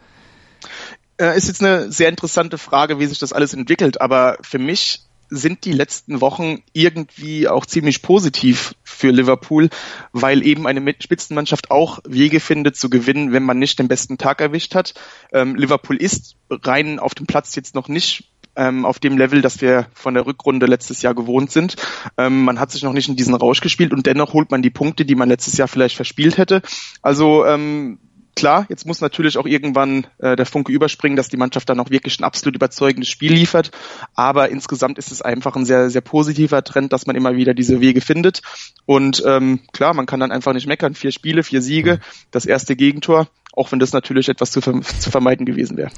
Äh, 1.21 1.37
ist 1.37 1.49
jetzt 1.49 1.63
eine 1.63 1.91
sehr 1.91 2.09
interessante 2.09 2.59
Frage, 2.59 2.99
wie 2.99 3.07
sich 3.07 3.19
das 3.19 3.33
alles 3.33 3.55
entwickelt, 3.55 4.01
aber 4.01 4.39
für 4.43 4.59
mich 4.59 5.03
sind 5.31 5.65
die 5.65 5.73
letzten 5.73 6.21
Wochen 6.21 6.63
irgendwie 6.73 7.47
auch 7.47 7.65
ziemlich 7.65 8.03
positiv 8.03 8.75
für 8.83 9.11
Liverpool, 9.11 9.71
weil 10.13 10.45
eben 10.45 10.67
eine 10.67 10.95
Spitzenmannschaft 10.99 11.71
auch 11.71 12.01
Wege 12.05 12.41
findet 12.41 12.77
zu 12.77 12.91
gewinnen, 12.91 13.33
wenn 13.33 13.45
man 13.45 13.59
nicht 13.59 13.79
den 13.79 13.87
besten 13.87 14.19
Tag 14.19 14.41
erwischt 14.41 14.75
hat. 14.75 14.95
Ähm, 15.33 15.55
Liverpool 15.55 15.97
ist 15.97 16.37
rein 16.51 16.99
auf 16.99 17.15
dem 17.15 17.27
Platz 17.27 17.55
jetzt 17.55 17.77
noch 17.77 17.87
nicht 17.87 18.25
ähm, 18.61 18.85
auf 18.85 18.99
dem 18.99 19.17
Level, 19.17 19.41
das 19.41 19.63
wir 19.63 19.87
von 19.95 20.13
der 20.13 20.27
Rückrunde 20.27 20.67
letztes 20.67 21.01
Jahr 21.01 21.15
gewohnt 21.15 21.51
sind. 21.51 21.77
Ähm, 22.19 22.45
man 22.45 22.61
hat 22.61 22.71
sich 22.71 22.83
noch 22.83 22.93
nicht 22.93 23.09
in 23.09 23.17
diesen 23.17 23.35
Rausch 23.35 23.63
gespielt 23.63 23.93
und 23.93 24.07
dennoch 24.07 24.35
holt 24.35 24.51
man 24.51 24.61
die 24.61 24.71
Punkte, 24.71 25.07
die 25.07 25.15
man 25.15 25.31
letztes 25.31 25.57
Jahr 25.57 25.67
vielleicht 25.67 25.97
verspielt 25.97 26.37
hätte. 26.37 26.61
Also 27.01 27.47
ähm, 27.47 27.99
klar, 28.37 28.67
jetzt 28.69 28.87
muss 28.87 29.01
natürlich 29.01 29.39
auch 29.39 29.47
irgendwann 29.47 30.07
äh, 30.19 30.37
der 30.37 30.47
Funke 30.47 30.73
überspringen, 30.73 31.17
dass 31.17 31.29
die 31.29 31.37
Mannschaft 31.37 31.69
dann 31.69 31.81
auch 31.81 31.91
wirklich 31.91 32.19
ein 32.21 32.25
absolut 32.25 32.55
überzeugendes 32.55 33.09
Spiel 33.09 33.33
liefert. 33.33 33.71
Aber 34.15 34.51
insgesamt 34.51 34.99
ist 34.99 35.13
es 35.13 35.23
einfach 35.23 35.57
ein 35.57 35.67
sehr, 35.67 35.91
sehr 35.91 36.01
positiver 36.01 36.63
Trend, 36.65 36.93
dass 36.93 37.07
man 37.07 37.17
immer 37.17 37.37
wieder 37.37 37.55
diese 37.55 37.81
Wege 37.81 38.01
findet. 38.01 38.43
Und 38.87 39.23
ähm, 39.27 39.61
klar, 39.73 39.95
man 39.95 40.07
kann 40.07 40.21
dann 40.21 40.33
einfach 40.33 40.53
nicht 40.53 40.67
meckern. 40.67 40.95
Vier 40.95 41.13
Spiele, 41.13 41.43
vier 41.43 41.63
Siege, 41.63 42.01
das 42.31 42.47
erste 42.47 42.77
Gegentor 42.77 43.29
auch 43.53 43.73
wenn 43.73 43.79
das 43.79 43.93
natürlich 43.93 44.29
etwas 44.29 44.53
zu, 44.53 44.61
zu 44.61 45.11
vermeiden 45.11 45.45
gewesen 45.45 45.77
wäre. 45.77 45.91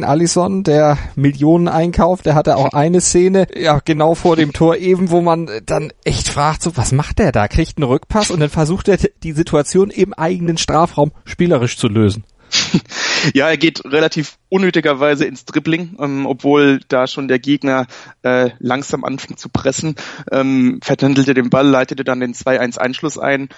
Alisson, 0.00 0.62
der 0.62 0.96
Millionen-Einkauf, 1.16 2.22
der 2.22 2.34
hatte 2.34 2.56
auch 2.56 2.72
eine 2.72 3.00
Szene, 3.00 3.46
ja, 3.54 3.80
genau 3.84 4.14
vor 4.14 4.36
dem 4.36 4.52
Tor 4.52 4.76
eben, 4.76 5.10
wo 5.10 5.20
man 5.20 5.50
dann 5.66 5.92
echt 6.04 6.28
fragt, 6.28 6.62
so, 6.62 6.76
was 6.76 6.92
macht 6.92 7.18
der 7.18 7.32
da? 7.32 7.48
Kriegt 7.48 7.76
einen 7.76 7.88
Rückpass 7.88 8.30
und 8.30 8.40
dann 8.40 8.48
versucht 8.48 8.88
er 8.88 8.98
die 9.22 9.32
Situation 9.32 9.90
im 9.90 10.14
eigenen 10.14 10.56
Strafraum 10.56 11.12
spielerisch 11.24 11.76
zu 11.76 11.88
lösen. 11.90 12.24
ja, 13.34 13.48
er 13.48 13.56
geht 13.56 13.84
relativ 13.84 14.38
unnötigerweise 14.48 15.24
ins 15.24 15.44
Dribbling, 15.44 15.96
ähm, 16.00 16.26
obwohl 16.26 16.80
da 16.88 17.06
schon 17.06 17.28
der 17.28 17.38
Gegner 17.38 17.86
äh, 18.22 18.50
langsam 18.58 19.04
anfing 19.04 19.36
zu 19.36 19.48
pressen, 19.48 19.94
ähm, 20.32 20.80
vertändelte 20.82 21.34
den 21.34 21.50
Ball, 21.50 21.66
leitete 21.66 22.04
dann 22.04 22.20
den 22.20 22.34
2-1-Einschluss 22.34 23.18
ein 23.18 23.48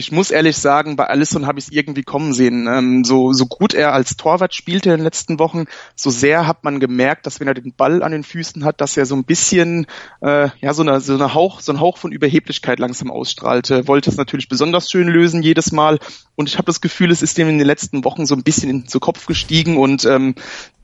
ich 0.00 0.10
muss 0.10 0.30
ehrlich 0.30 0.56
sagen, 0.56 0.96
bei 0.96 1.06
Alisson 1.06 1.46
habe 1.46 1.58
ich 1.58 1.66
es 1.66 1.72
irgendwie 1.72 2.02
kommen 2.02 2.32
sehen. 2.32 2.66
Ähm, 2.66 3.04
so, 3.04 3.32
so 3.32 3.44
gut 3.46 3.74
er 3.74 3.92
als 3.92 4.16
Torwart 4.16 4.54
spielte 4.54 4.90
in 4.90 4.96
den 4.96 5.04
letzten 5.04 5.38
Wochen, 5.38 5.66
so 5.94 6.08
sehr 6.08 6.46
hat 6.46 6.64
man 6.64 6.80
gemerkt, 6.80 7.26
dass 7.26 7.38
wenn 7.38 7.46
er 7.46 7.54
den 7.54 7.74
Ball 7.74 8.02
an 8.02 8.12
den 8.12 8.24
Füßen 8.24 8.64
hat, 8.64 8.80
dass 8.80 8.96
er 8.96 9.04
so 9.04 9.14
ein 9.14 9.24
bisschen, 9.24 9.86
äh, 10.22 10.48
ja, 10.60 10.72
so 10.72 10.82
eine, 10.82 11.00
so 11.00 11.14
eine 11.14 11.34
Hauch, 11.34 11.60
so 11.60 11.70
ein 11.70 11.80
Hauch 11.80 11.98
von 11.98 12.12
Überheblichkeit 12.12 12.78
langsam 12.78 13.10
ausstrahlte. 13.10 13.86
Wollte 13.86 14.10
es 14.10 14.16
natürlich 14.16 14.48
besonders 14.48 14.90
schön 14.90 15.06
lösen 15.06 15.42
jedes 15.42 15.70
Mal. 15.70 15.98
Und 16.34 16.48
ich 16.48 16.56
habe 16.56 16.66
das 16.66 16.80
Gefühl, 16.80 17.10
es 17.10 17.20
ist 17.20 17.38
ihm 17.38 17.48
in 17.48 17.58
den 17.58 17.66
letzten 17.66 18.02
Wochen 18.04 18.24
so 18.24 18.34
ein 18.34 18.42
bisschen 18.42 18.70
in 18.70 18.84
den 18.84 19.00
Kopf 19.00 19.26
gestiegen 19.26 19.76
und 19.76 20.06
ähm, 20.06 20.34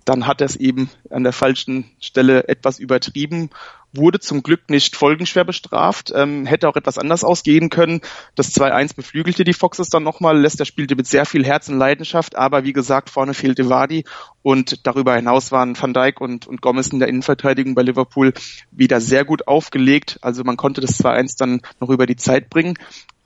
dann 0.06 0.26
hat 0.26 0.40
er 0.40 0.46
es 0.46 0.56
eben 0.56 0.88
an 1.10 1.24
der 1.24 1.32
falschen 1.32 1.90
Stelle 2.00 2.48
etwas 2.48 2.78
übertrieben 2.78 3.50
wurde 3.96 4.20
zum 4.20 4.42
Glück 4.42 4.68
nicht 4.68 4.96
folgenschwer 4.96 5.44
bestraft, 5.44 6.12
ähm, 6.14 6.46
hätte 6.46 6.68
auch 6.68 6.76
etwas 6.76 6.98
anders 6.98 7.24
ausgehen 7.24 7.70
können. 7.70 8.00
Das 8.34 8.54
2-1 8.54 8.94
beflügelte 8.94 9.44
die 9.44 9.52
Foxes 9.52 9.88
dann 9.88 10.02
nochmal. 10.02 10.38
Leicester 10.38 10.64
spielte 10.64 10.96
mit 10.96 11.06
sehr 11.06 11.26
viel 11.26 11.44
Herz 11.44 11.68
und 11.68 11.78
Leidenschaft, 11.78 12.36
aber 12.36 12.64
wie 12.64 12.72
gesagt, 12.72 13.10
vorne 13.10 13.34
fehlte 13.34 13.68
Wadi 13.68 14.04
und 14.42 14.86
darüber 14.86 15.14
hinaus 15.14 15.52
waren 15.52 15.80
Van 15.80 15.94
Dijk 15.94 16.20
und, 16.20 16.46
und 16.46 16.60
Gomez 16.60 16.88
in 16.88 16.98
der 16.98 17.08
Innenverteidigung 17.08 17.74
bei 17.74 17.82
Liverpool 17.82 18.32
wieder 18.70 19.00
sehr 19.00 19.24
gut 19.24 19.48
aufgelegt. 19.48 20.18
Also 20.22 20.44
man 20.44 20.56
konnte 20.56 20.80
das 20.80 21.02
2-1 21.02 21.38
dann 21.38 21.60
noch 21.80 21.90
über 21.90 22.06
die 22.06 22.16
Zeit 22.16 22.50
bringen. 22.50 22.74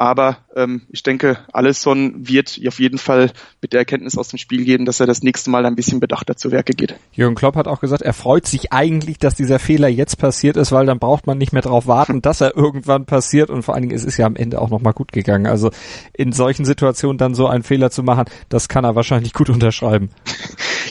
Aber 0.00 0.38
ähm, 0.56 0.80
ich 0.88 1.02
denke, 1.02 1.40
Alisson 1.52 2.26
wird 2.26 2.58
auf 2.66 2.80
jeden 2.80 2.96
Fall 2.96 3.32
mit 3.60 3.74
der 3.74 3.80
Erkenntnis 3.80 4.16
aus 4.16 4.28
dem 4.28 4.38
Spiel 4.38 4.64
gehen, 4.64 4.86
dass 4.86 4.98
er 4.98 5.06
das 5.06 5.22
nächste 5.22 5.50
Mal 5.50 5.66
ein 5.66 5.76
bisschen 5.76 6.00
bedachter 6.00 6.38
zu 6.38 6.50
Werke 6.50 6.72
geht. 6.72 6.94
Jürgen 7.12 7.34
Klopp 7.34 7.54
hat 7.54 7.68
auch 7.68 7.80
gesagt, 7.80 8.00
er 8.00 8.14
freut 8.14 8.46
sich 8.46 8.72
eigentlich, 8.72 9.18
dass 9.18 9.34
dieser 9.34 9.58
Fehler 9.58 9.88
jetzt 9.88 10.16
passiert 10.16 10.56
ist, 10.56 10.72
weil 10.72 10.86
dann 10.86 10.98
braucht 10.98 11.26
man 11.26 11.36
nicht 11.36 11.52
mehr 11.52 11.60
darauf 11.60 11.86
warten, 11.86 12.22
dass 12.22 12.40
er 12.40 12.56
irgendwann 12.56 13.04
passiert. 13.04 13.50
Und 13.50 13.62
vor 13.62 13.74
allen 13.74 13.82
Dingen 13.82 13.94
ist 13.94 14.06
es 14.06 14.16
ja 14.16 14.24
am 14.24 14.36
Ende 14.36 14.62
auch 14.62 14.70
nochmal 14.70 14.94
gut 14.94 15.12
gegangen. 15.12 15.46
Also 15.46 15.70
in 16.14 16.32
solchen 16.32 16.64
Situationen 16.64 17.18
dann 17.18 17.34
so 17.34 17.46
einen 17.46 17.62
Fehler 17.62 17.90
zu 17.90 18.02
machen, 18.02 18.24
das 18.48 18.68
kann 18.68 18.84
er 18.84 18.96
wahrscheinlich 18.96 19.34
gut 19.34 19.50
unterschreiben. 19.50 20.08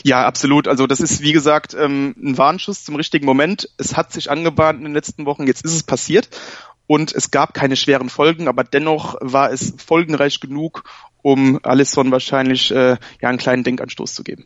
Ja, 0.02 0.24
absolut. 0.24 0.66
Also 0.66 0.86
das 0.86 1.00
ist, 1.00 1.20
wie 1.20 1.32
gesagt, 1.32 1.76
ähm, 1.78 2.14
ein 2.16 2.38
Warnschuss 2.38 2.84
zum 2.84 2.96
richtigen 2.96 3.26
Moment. 3.26 3.68
Es 3.76 3.98
hat 3.98 4.14
sich 4.14 4.30
angebahnt 4.30 4.78
in 4.78 4.84
den 4.84 4.94
letzten 4.94 5.26
Wochen, 5.26 5.46
jetzt 5.46 5.62
ist 5.62 5.74
es 5.74 5.82
passiert 5.82 6.30
und 6.90 7.14
es 7.14 7.30
gab 7.30 7.54
keine 7.54 7.76
schweren 7.76 8.08
Folgen, 8.08 8.48
aber 8.48 8.64
dennoch 8.64 9.14
war 9.20 9.52
es 9.52 9.74
folgenreich 9.78 10.40
genug, 10.40 10.82
um 11.22 11.60
Alisson 11.62 12.10
wahrscheinlich 12.10 12.72
äh, 12.72 12.96
ja 13.20 13.28
einen 13.28 13.38
kleinen 13.38 13.62
Denkanstoß 13.62 14.12
zu 14.12 14.24
geben. 14.24 14.44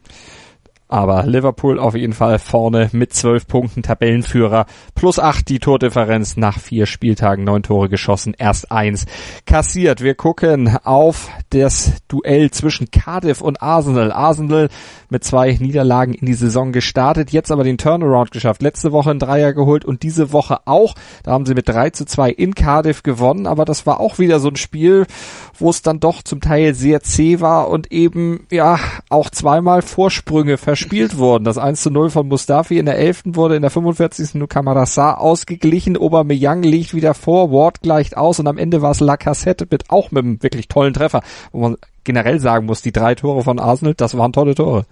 Aber 0.87 1.25
Liverpool 1.25 1.79
auf 1.79 1.95
jeden 1.95 2.13
Fall 2.13 2.39
vorne 2.39 2.91
mit 2.93 3.15
zwölf 3.15 3.47
Punkten 3.47 3.83
Tabellenführer. 3.83 4.67
Plus 4.95 5.19
acht 5.19 5.49
die 5.49 5.59
Tordifferenz 5.59 6.37
nach 6.37 6.59
vier 6.59 6.85
Spieltagen, 6.87 7.45
neun 7.45 7.63
Tore 7.63 7.89
geschossen, 7.89 8.35
erst 8.37 8.71
eins 8.71 9.07
kassiert. 9.47 10.03
Wir 10.03 10.15
gucken 10.15 10.77
auf 10.85 11.31
das 11.51 11.95
Duell 12.09 12.51
zwischen 12.51 12.91
Cardiff 12.91 13.41
und 13.41 13.63
Arsenal. 13.63 14.13
Arsenal 14.13 14.69
mit 15.09 15.25
zwei 15.25 15.53
Niederlagen 15.53 16.13
in 16.13 16.27
die 16.27 16.35
Saison 16.35 16.71
gestartet, 16.71 17.31
jetzt 17.31 17.51
aber 17.51 17.65
den 17.65 17.79
Turnaround 17.79 18.31
geschafft. 18.31 18.63
Letzte 18.63 18.93
Woche 18.93 19.11
ein 19.11 19.19
Dreier 19.19 19.55
geholt 19.55 19.85
und 19.85 20.03
diese 20.03 20.33
Woche 20.33 20.67
auch. 20.67 20.95
Da 21.23 21.33
haben 21.33 21.47
sie 21.47 21.55
mit 21.55 21.69
3 21.69 21.91
zu 21.91 22.05
2 22.05 22.31
in 22.31 22.55
Cardiff 22.55 23.03
gewonnen, 23.03 23.47
aber 23.47 23.65
das 23.65 23.87
war 23.87 24.01
auch 24.01 24.19
wieder 24.19 24.39
so 24.39 24.49
ein 24.49 24.57
Spiel, 24.57 25.07
wo 25.59 25.71
es 25.71 25.83
dann 25.83 26.01
doch 26.01 26.23
zum 26.23 26.41
Teil 26.41 26.75
sehr 26.75 27.01
zäh 27.01 27.41
war 27.41 27.69
und 27.69 27.91
eben, 27.91 28.47
ja, 28.51 28.79
auch 29.09 29.31
zweimal 29.31 29.83
Vorsprünge 29.83 30.59
verspielt 30.77 31.19
wurden. 31.19 31.45
Das 31.45 31.57
1 31.57 31.83
zu 31.83 31.91
0 31.91 32.11
von 32.11 32.27
Mustafi 32.27 32.79
in 32.79 32.87
der 32.87 32.99
11. 32.99 33.23
wurde 33.27 33.55
in 33.55 33.63
der 33.63 33.71
45. 33.71 34.35
nur 34.35 34.49
Kamarassar 34.49 35.21
ausgeglichen. 35.21 35.97
Aubameyang 35.97 36.65
liegt 36.65 36.95
wieder 36.95 37.15
vor, 37.15 37.53
Ward 37.53 37.81
gleicht 37.81 38.17
aus 38.17 38.41
und 38.41 38.49
am 38.49 38.59
Ende 38.59 38.83
war 38.83 38.91
es 38.91 38.99
Lacassette 38.99 39.69
mit 39.71 39.91
auch 39.91 40.11
mit 40.11 40.25
einem 40.25 40.43
wirklich 40.43 40.67
tollen 40.67 40.93
Treffer, 40.93 41.23
wo 41.53 41.61
man 41.61 41.77
generell 42.03 42.41
sagen 42.41 42.67
muss, 42.67 42.83
die 42.83 42.91
drei 42.91 43.15
Tore 43.15 43.45
von 43.45 43.61
Arsenal, 43.61 43.95
das 43.95 44.19
waren 44.19 44.33
tolle 44.33 44.57
Tore. 44.57 44.85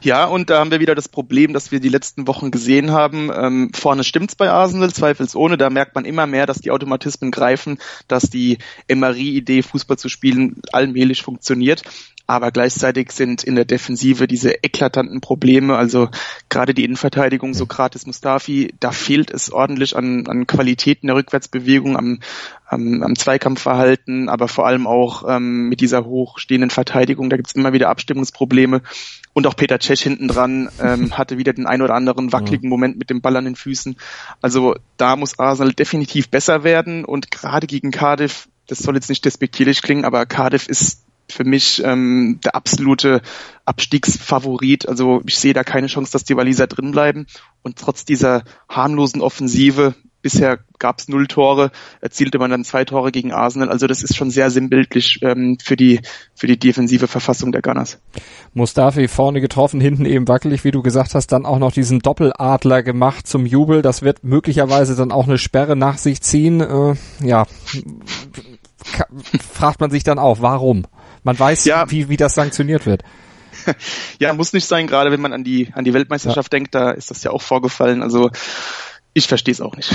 Ja, 0.00 0.24
und 0.24 0.48
da 0.48 0.58
haben 0.58 0.70
wir 0.70 0.80
wieder 0.80 0.94
das 0.94 1.08
Problem, 1.08 1.52
das 1.52 1.70
wir 1.70 1.80
die 1.80 1.88
letzten 1.88 2.26
Wochen 2.26 2.50
gesehen 2.50 2.90
haben. 2.90 3.30
Ähm, 3.34 3.70
vorne 3.74 4.04
stimmt's 4.04 4.34
bei 4.34 4.50
Arsenal, 4.50 4.92
zweifelsohne. 4.92 5.56
Da 5.56 5.70
merkt 5.70 5.94
man 5.94 6.04
immer 6.04 6.26
mehr, 6.26 6.46
dass 6.46 6.58
die 6.58 6.70
Automatismen 6.70 7.30
greifen, 7.30 7.78
dass 8.08 8.24
die 8.24 8.58
Emery-Idee, 8.88 9.62
Fußball 9.62 9.98
zu 9.98 10.08
spielen, 10.08 10.60
allmählich 10.72 11.22
funktioniert 11.22 11.82
aber 12.26 12.50
gleichzeitig 12.50 13.12
sind 13.12 13.44
in 13.44 13.54
der 13.54 13.66
Defensive 13.66 14.26
diese 14.26 14.62
eklatanten 14.62 15.20
Probleme, 15.20 15.76
also 15.76 16.08
gerade 16.48 16.72
die 16.72 16.84
Innenverteidigung 16.84 17.52
Sokrates 17.52 18.06
Mustafi, 18.06 18.74
da 18.80 18.92
fehlt 18.92 19.30
es 19.30 19.52
ordentlich 19.52 19.94
an, 19.94 20.26
an 20.26 20.46
Qualitäten 20.46 21.08
der 21.08 21.16
Rückwärtsbewegung, 21.16 21.98
am, 21.98 22.20
am, 22.66 23.02
am 23.02 23.14
Zweikampfverhalten, 23.14 24.30
aber 24.30 24.48
vor 24.48 24.66
allem 24.66 24.86
auch 24.86 25.24
ähm, 25.28 25.68
mit 25.68 25.80
dieser 25.80 26.06
hochstehenden 26.06 26.70
Verteidigung, 26.70 27.28
da 27.28 27.36
gibt's 27.36 27.52
immer 27.52 27.74
wieder 27.74 27.90
Abstimmungsprobleme. 27.90 28.80
Und 29.34 29.46
auch 29.46 29.56
Peter 29.56 29.78
Cech 29.78 30.00
hinten 30.00 30.28
dran 30.28 30.70
ähm, 30.80 31.12
hatte 31.18 31.36
wieder 31.36 31.52
den 31.52 31.66
ein 31.66 31.82
oder 31.82 31.94
anderen 31.94 32.32
wackeligen 32.32 32.70
Moment 32.70 32.96
mit 32.96 33.10
dem 33.10 33.20
Ball 33.20 33.36
an 33.36 33.44
den 33.44 33.56
Füßen. 33.56 33.96
Also 34.40 34.76
da 34.96 35.16
muss 35.16 35.38
Arsenal 35.38 35.74
definitiv 35.74 36.30
besser 36.30 36.64
werden 36.64 37.04
und 37.04 37.30
gerade 37.30 37.66
gegen 37.66 37.90
Cardiff, 37.90 38.48
das 38.66 38.78
soll 38.78 38.94
jetzt 38.94 39.10
nicht 39.10 39.26
despektierlich 39.26 39.82
klingen, 39.82 40.06
aber 40.06 40.24
Cardiff 40.24 40.68
ist 40.68 41.04
für 41.28 41.44
mich 41.44 41.82
ähm, 41.84 42.40
der 42.44 42.54
absolute 42.54 43.22
Abstiegsfavorit. 43.64 44.88
Also 44.88 45.22
ich 45.26 45.38
sehe 45.38 45.54
da 45.54 45.64
keine 45.64 45.86
Chance, 45.86 46.12
dass 46.12 46.24
die 46.24 46.36
Waliser 46.36 46.66
drin 46.66 46.92
bleiben. 46.92 47.26
Und 47.62 47.78
trotz 47.78 48.04
dieser 48.04 48.44
harmlosen 48.68 49.20
Offensive, 49.20 49.94
bisher 50.24 50.58
gab 50.78 50.98
es 50.98 51.08
null 51.08 51.26
Tore, 51.26 51.70
erzielte 52.00 52.38
man 52.38 52.50
dann 52.50 52.64
zwei 52.64 52.84
Tore 52.84 53.12
gegen 53.12 53.32
Arsenal. 53.32 53.70
Also 53.70 53.86
das 53.86 54.02
ist 54.02 54.16
schon 54.16 54.30
sehr 54.30 54.50
sinnbildlich 54.50 55.20
ähm, 55.22 55.58
für 55.62 55.76
die 55.76 56.00
für 56.34 56.46
die 56.46 56.58
defensive 56.58 57.08
Verfassung 57.08 57.52
der 57.52 57.62
Gunners. 57.62 57.98
Mustafi 58.54 59.06
vorne 59.08 59.40
getroffen, 59.40 59.80
hinten 59.80 60.06
eben 60.06 60.26
wackelig, 60.26 60.64
wie 60.64 60.70
du 60.70 60.82
gesagt 60.82 61.14
hast, 61.14 61.28
dann 61.28 61.46
auch 61.46 61.58
noch 61.58 61.72
diesen 61.72 62.00
Doppeladler 62.00 62.82
gemacht 62.82 63.26
zum 63.26 63.46
Jubel. 63.46 63.82
Das 63.82 64.02
wird 64.02 64.24
möglicherweise 64.24 64.96
dann 64.96 65.12
auch 65.12 65.26
eine 65.26 65.38
Sperre 65.38 65.76
nach 65.76 65.98
sich 65.98 66.22
ziehen. 66.22 66.60
Äh, 66.60 66.94
ja, 67.22 67.46
fragt 69.52 69.80
man 69.80 69.90
sich 69.90 70.04
dann 70.04 70.18
auch, 70.18 70.40
warum? 70.40 70.86
Man 71.24 71.38
weiß, 71.38 71.64
ja. 71.64 71.90
wie, 71.90 72.08
wie 72.08 72.16
das 72.16 72.34
sanktioniert 72.34 72.86
wird. 72.86 73.02
Ja, 74.18 74.32
muss 74.34 74.52
nicht 74.52 74.66
sein, 74.66 74.86
gerade 74.86 75.10
wenn 75.10 75.20
man 75.20 75.32
an 75.32 75.44
die, 75.44 75.70
an 75.72 75.84
die 75.84 75.94
Weltmeisterschaft 75.94 76.52
ja. 76.52 76.58
denkt, 76.58 76.74
da 76.74 76.90
ist 76.90 77.10
das 77.10 77.22
ja 77.22 77.30
auch 77.30 77.40
vorgefallen. 77.40 78.02
Also 78.02 78.30
ich 79.14 79.26
verstehe 79.28 79.52
es 79.52 79.60
auch 79.60 79.76
nicht. 79.76 79.90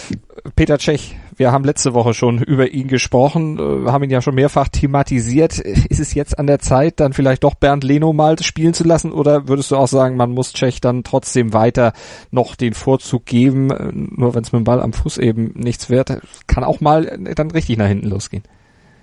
Peter 0.56 0.78
Tschech, 0.78 1.16
wir 1.36 1.52
haben 1.52 1.64
letzte 1.64 1.92
Woche 1.92 2.14
schon 2.14 2.38
über 2.38 2.70
ihn 2.70 2.88
gesprochen, 2.88 3.58
äh, 3.58 3.90
haben 3.90 4.04
ihn 4.04 4.10
ja 4.10 4.22
schon 4.22 4.34
mehrfach 4.34 4.68
thematisiert. 4.68 5.58
Ist 5.58 6.00
es 6.00 6.14
jetzt 6.14 6.38
an 6.38 6.46
der 6.46 6.60
Zeit, 6.60 7.00
dann 7.00 7.12
vielleicht 7.12 7.44
doch 7.44 7.54
Bernd 7.54 7.84
Leno 7.84 8.12
mal 8.12 8.40
spielen 8.42 8.74
zu 8.74 8.84
lassen 8.84 9.12
oder 9.12 9.48
würdest 9.48 9.70
du 9.70 9.76
auch 9.76 9.88
sagen, 9.88 10.16
man 10.16 10.30
muss 10.30 10.52
Tschech 10.52 10.80
dann 10.80 11.04
trotzdem 11.04 11.52
weiter 11.52 11.92
noch 12.30 12.54
den 12.54 12.74
Vorzug 12.74 13.26
geben, 13.26 13.70
äh, 13.70 13.90
nur 13.92 14.34
wenn 14.34 14.44
es 14.44 14.52
mit 14.52 14.60
dem 14.60 14.64
Ball 14.64 14.80
am 14.80 14.92
Fuß 14.92 15.18
eben 15.18 15.52
nichts 15.54 15.90
wird, 15.90 16.20
kann 16.46 16.64
auch 16.64 16.80
mal 16.80 17.18
dann 17.34 17.50
richtig 17.50 17.76
nach 17.76 17.88
hinten 17.88 18.08
losgehen? 18.08 18.44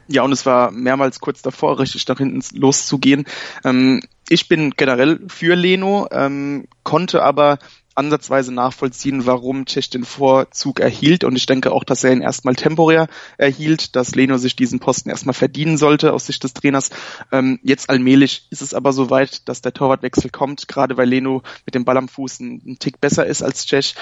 Ja, 0.08 0.24
und 0.24 0.32
es 0.32 0.46
war 0.46 0.72
mehrmals 0.72 1.20
kurz 1.20 1.42
davor, 1.42 1.80
richtig 1.80 2.08
nach 2.08 2.18
hinten 2.18 2.42
loszugehen. 2.58 3.26
Ähm, 3.64 4.02
ich 4.30 4.48
bin 4.48 4.72
generell 4.72 5.20
für 5.28 5.56
Leno, 5.56 6.08
ähm, 6.12 6.68
konnte 6.84 7.24
aber 7.24 7.60
ansatzweise 7.98 8.54
nachvollziehen, 8.54 9.26
warum 9.26 9.66
Tschech 9.66 9.90
den 9.90 10.06
Vorzug 10.06 10.80
erhielt. 10.80 11.24
Und 11.24 11.36
ich 11.36 11.48
denke 11.48 11.72
auch, 11.72 11.84
dass 11.84 12.04
er 12.04 12.14
ihn 12.14 12.22
erstmal 12.22 12.56
temporär 12.56 13.08
erhielt, 13.38 13.96
dass 13.96 14.14
Leno 14.14 14.38
sich 14.38 14.56
diesen 14.56 14.80
Posten 14.80 15.10
erstmal 15.10 15.34
verdienen 15.34 15.78
sollte 15.78 16.14
aus 16.14 16.28
Sicht 16.28 16.44
des 16.44 16.54
Trainers. 16.54 16.92
Ähm, 17.32 17.60
jetzt 17.64 17.90
allmählich 17.90 18.48
ist 18.52 18.62
es 18.62 18.76
aber 18.76 18.94
soweit, 18.94 19.48
dass 19.50 19.62
der 19.62 19.74
Torwartwechsel 19.74 20.30
kommt, 20.30 20.68
gerade 20.68 20.96
weil 20.96 21.10
Leno 21.10 21.42
mit 21.66 21.74
dem 21.74 21.86
Ball 21.86 21.98
am 21.98 22.08
Fuß 22.08 22.40
ein, 22.40 22.62
ein 22.66 22.80
Tick 22.80 23.02
besser 23.02 23.26
ist 23.26 23.42
als 23.42 23.66
Tschech. 23.66 23.96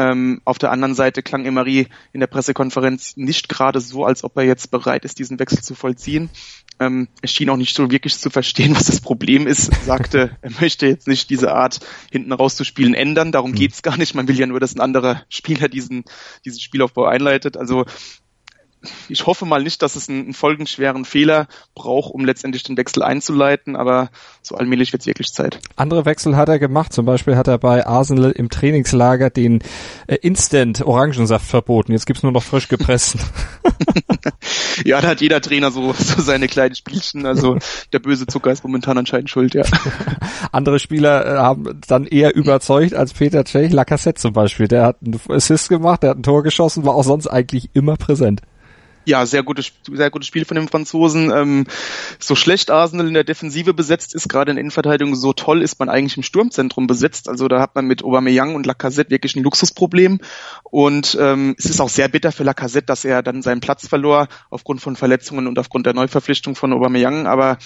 Ähm, 0.00 0.40
auf 0.46 0.58
der 0.58 0.72
anderen 0.72 0.94
Seite 0.94 1.22
klang 1.22 1.44
Emery 1.44 1.88
in 2.14 2.20
der 2.20 2.26
Pressekonferenz 2.26 3.18
nicht 3.18 3.50
gerade 3.50 3.80
so, 3.80 4.06
als 4.06 4.24
ob 4.24 4.34
er 4.38 4.44
jetzt 4.44 4.70
bereit 4.70 5.04
ist, 5.04 5.18
diesen 5.18 5.38
Wechsel 5.38 5.62
zu 5.62 5.74
vollziehen. 5.74 6.30
Ähm, 6.78 7.08
er 7.20 7.28
schien 7.28 7.50
auch 7.50 7.58
nicht 7.58 7.76
so 7.76 7.90
wirklich 7.90 8.16
zu 8.16 8.30
verstehen, 8.30 8.74
was 8.76 8.86
das 8.86 9.02
Problem 9.02 9.46
ist. 9.46 9.70
sagte, 9.84 10.38
er 10.40 10.50
möchte 10.58 10.86
jetzt 10.86 11.06
nicht 11.06 11.28
diese 11.28 11.52
Art 11.52 11.80
hinten 12.10 12.32
rauszuspielen 12.32 12.94
ändern. 12.94 13.30
Darum 13.30 13.50
mhm. 13.50 13.56
geht's 13.56 13.82
gar 13.82 13.98
nicht. 13.98 14.14
Man 14.14 14.26
will 14.26 14.38
ja 14.38 14.46
nur, 14.46 14.58
dass 14.58 14.74
ein 14.74 14.80
anderer 14.80 15.22
Spieler 15.28 15.68
diesen, 15.68 16.04
diesen 16.46 16.60
Spielaufbau 16.60 17.04
einleitet. 17.04 17.58
Also 17.58 17.84
ich 19.08 19.26
hoffe 19.26 19.46
mal 19.46 19.62
nicht, 19.62 19.82
dass 19.82 19.96
es 19.96 20.08
einen, 20.08 20.24
einen 20.24 20.34
folgenschweren 20.34 21.04
Fehler 21.04 21.48
braucht, 21.74 22.12
um 22.12 22.24
letztendlich 22.24 22.62
den 22.62 22.76
Wechsel 22.76 23.02
einzuleiten, 23.02 23.76
aber 23.76 24.10
so 24.42 24.56
allmählich 24.56 24.92
wird 24.92 25.02
es 25.02 25.06
wirklich 25.06 25.32
Zeit. 25.32 25.60
Andere 25.76 26.04
Wechsel 26.04 26.36
hat 26.36 26.48
er 26.48 26.58
gemacht, 26.58 26.92
zum 26.92 27.06
Beispiel 27.06 27.36
hat 27.36 27.48
er 27.48 27.58
bei 27.58 27.86
Arsenal 27.86 28.30
im 28.30 28.48
Trainingslager 28.48 29.30
den 29.30 29.60
äh, 30.06 30.16
Instant 30.16 30.82
Orangensaft 30.82 31.46
verboten. 31.46 31.92
Jetzt 31.92 32.06
gibt's 32.06 32.22
nur 32.22 32.32
noch 32.32 32.42
frisch 32.42 32.68
gepressten. 32.68 33.20
ja, 34.84 35.00
da 35.00 35.08
hat 35.08 35.20
jeder 35.20 35.40
Trainer 35.40 35.70
so, 35.70 35.92
so 35.92 36.20
seine 36.22 36.48
kleinen 36.48 36.74
Spielchen. 36.74 37.26
Also 37.26 37.58
der 37.92 37.98
böse 37.98 38.26
Zucker 38.26 38.50
ist 38.50 38.64
momentan 38.64 38.98
anscheinend 38.98 39.30
schuld, 39.30 39.54
ja. 39.54 39.64
Andere 40.52 40.78
Spieler 40.78 41.26
äh, 41.26 41.38
haben 41.38 41.80
dann 41.86 42.06
eher 42.06 42.34
überzeugt 42.34 42.94
als 42.94 43.12
Peter 43.12 43.44
Cech, 43.44 43.72
Lacassette 43.72 44.20
zum 44.20 44.32
Beispiel. 44.32 44.68
Der 44.68 44.84
hat 44.84 44.96
einen 45.04 45.20
Assist 45.28 45.68
gemacht, 45.68 46.02
der 46.02 46.10
hat 46.10 46.18
ein 46.18 46.22
Tor 46.22 46.42
geschossen, 46.42 46.84
war 46.84 46.94
auch 46.94 47.04
sonst 47.04 47.26
eigentlich 47.26 47.70
immer 47.74 47.96
präsent 47.96 48.42
ja, 49.04 49.24
sehr 49.26 49.42
gutes, 49.42 49.72
sehr 49.90 50.10
gutes 50.10 50.28
Spiel 50.28 50.44
von 50.44 50.56
dem 50.56 50.68
Franzosen. 50.68 51.32
Ähm, 51.34 51.66
so 52.18 52.34
schlecht 52.34 52.70
Arsenal 52.70 53.08
in 53.08 53.14
der 53.14 53.24
Defensive 53.24 53.74
besetzt 53.74 54.14
ist, 54.14 54.28
gerade 54.28 54.50
in 54.50 54.56
der 54.56 54.60
Innenverteidigung, 54.60 55.14
so 55.14 55.32
toll 55.32 55.62
ist 55.62 55.78
man 55.78 55.88
eigentlich 55.88 56.16
im 56.16 56.22
Sturmzentrum 56.22 56.86
besetzt. 56.86 57.28
Also 57.28 57.48
da 57.48 57.60
hat 57.60 57.74
man 57.74 57.86
mit 57.86 58.04
Aubameyang 58.04 58.54
und 58.54 58.66
Lacazette 58.66 59.10
wirklich 59.10 59.36
ein 59.36 59.42
Luxusproblem. 59.42 60.20
Und 60.64 61.16
ähm, 61.20 61.54
es 61.58 61.66
ist 61.66 61.80
auch 61.80 61.88
sehr 61.88 62.08
bitter 62.08 62.32
für 62.32 62.44
Lacazette, 62.44 62.86
dass 62.86 63.04
er 63.04 63.22
dann 63.22 63.42
seinen 63.42 63.60
Platz 63.60 63.86
verlor 63.88 64.28
aufgrund 64.50 64.80
von 64.80 64.96
Verletzungen 64.96 65.46
und 65.46 65.58
aufgrund 65.58 65.86
der 65.86 65.94
Neuverpflichtung 65.94 66.54
von 66.54 66.72
Aubameyang. 66.72 67.26
Aber 67.26 67.58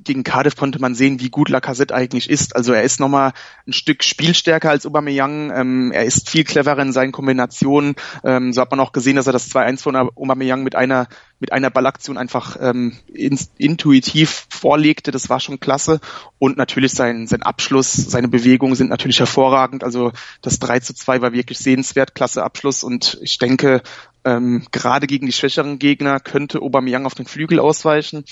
gegen 0.00 0.24
Cardiff 0.24 0.56
konnte 0.56 0.80
man 0.80 0.94
sehen, 0.94 1.20
wie 1.20 1.30
gut 1.30 1.48
Lacazette 1.48 1.94
eigentlich 1.94 2.28
ist. 2.28 2.56
Also 2.56 2.72
er 2.72 2.82
ist 2.82 3.00
nochmal 3.00 3.32
ein 3.66 3.72
Stück 3.72 4.02
spielstärker 4.02 4.70
als 4.70 4.86
Aubameyang. 4.86 5.52
Ähm, 5.54 5.92
er 5.92 6.04
ist 6.04 6.28
viel 6.28 6.44
cleverer 6.44 6.82
in 6.82 6.92
seinen 6.92 7.12
Kombinationen. 7.12 7.94
Ähm, 8.24 8.52
so 8.52 8.60
hat 8.60 8.70
man 8.70 8.80
auch 8.80 8.92
gesehen, 8.92 9.16
dass 9.16 9.26
er 9.26 9.32
das 9.32 9.50
2-1 9.50 9.82
von 9.82 9.96
Aubameyang 9.96 10.62
mit 10.62 10.74
einer 10.74 11.08
mit 11.44 11.52
einer 11.52 11.68
Ballaktion 11.68 12.16
einfach 12.16 12.56
ähm, 12.58 12.96
in, 13.12 13.38
intuitiv 13.58 14.46
vorlegte. 14.48 15.10
Das 15.10 15.28
war 15.28 15.40
schon 15.40 15.60
klasse. 15.60 16.00
Und 16.38 16.56
natürlich 16.56 16.92
sein, 16.92 17.26
sein 17.26 17.42
Abschluss, 17.42 17.92
seine 17.92 18.28
Bewegungen 18.28 18.76
sind 18.76 18.88
natürlich 18.88 19.18
hervorragend. 19.18 19.84
Also 19.84 20.12
das 20.40 20.58
3 20.58 20.80
zu 20.80 20.94
2 20.94 21.20
war 21.20 21.34
wirklich 21.34 21.58
sehenswert, 21.58 22.14
klasse 22.14 22.42
Abschluss. 22.42 22.82
Und 22.82 23.18
ich 23.20 23.36
denke, 23.36 23.82
ähm, 24.24 24.64
gerade 24.72 25.06
gegen 25.06 25.26
die 25.26 25.32
schwächeren 25.32 25.78
Gegner 25.78 26.18
könnte 26.18 26.62
Aubameyang 26.62 27.04
auf 27.04 27.14
den 27.14 27.26
Flügel 27.26 27.58
ausweichen. 27.58 28.24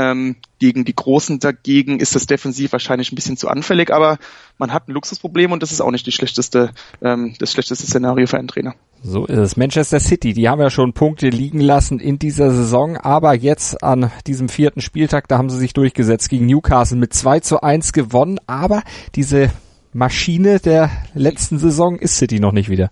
Ähm, 0.00 0.36
gegen 0.58 0.86
die 0.86 0.94
Großen 0.94 1.40
dagegen 1.40 2.00
ist 2.00 2.14
das 2.14 2.26
defensiv 2.26 2.72
wahrscheinlich 2.72 3.12
ein 3.12 3.16
bisschen 3.16 3.36
zu 3.36 3.48
anfällig, 3.48 3.90
aber 3.92 4.16
man 4.56 4.72
hat 4.72 4.88
ein 4.88 4.92
Luxusproblem 4.92 5.52
und 5.52 5.62
das 5.62 5.72
ist 5.72 5.82
auch 5.82 5.90
nicht 5.90 6.06
die 6.06 6.12
schlechteste, 6.12 6.70
ähm, 7.02 7.34
das 7.38 7.52
schlechteste 7.52 7.84
Szenario 7.86 8.26
für 8.26 8.38
einen 8.38 8.48
Trainer. 8.48 8.74
So 9.02 9.26
ist 9.26 9.36
es. 9.36 9.56
Manchester 9.58 10.00
City, 10.00 10.32
die 10.32 10.48
haben 10.48 10.58
ja 10.58 10.70
schon 10.70 10.94
Punkte 10.94 11.28
liegen 11.28 11.60
lassen 11.60 12.00
in 12.00 12.18
dieser 12.18 12.50
Saison, 12.50 12.96
aber 12.96 13.34
jetzt 13.34 13.82
an 13.82 14.10
diesem 14.26 14.48
vierten 14.48 14.80
Spieltag, 14.80 15.28
da 15.28 15.36
haben 15.36 15.50
sie 15.50 15.58
sich 15.58 15.74
durchgesetzt 15.74 16.30
gegen 16.30 16.46
Newcastle 16.46 16.96
mit 16.96 17.12
2 17.12 17.40
zu 17.40 17.62
1 17.62 17.92
gewonnen, 17.92 18.38
aber 18.46 18.82
diese 19.14 19.50
Maschine 19.92 20.60
der 20.60 20.90
letzten 21.12 21.58
Saison 21.58 21.98
ist 21.98 22.16
City 22.16 22.40
noch 22.40 22.52
nicht 22.52 22.70
wieder. 22.70 22.90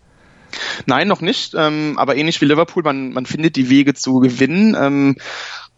Nein, 0.87 1.09
noch 1.09 1.21
nicht. 1.21 1.55
Ähm, 1.57 1.95
aber 1.97 2.17
ähnlich 2.17 2.41
wie 2.41 2.47
Liverpool, 2.47 2.83
man, 2.83 3.13
man 3.13 3.27
findet 3.27 3.57
die 3.57 3.71
Wege 3.71 3.95
zu 3.95 4.21
gewinnen. 4.21 4.77
Ähm, 4.79 5.17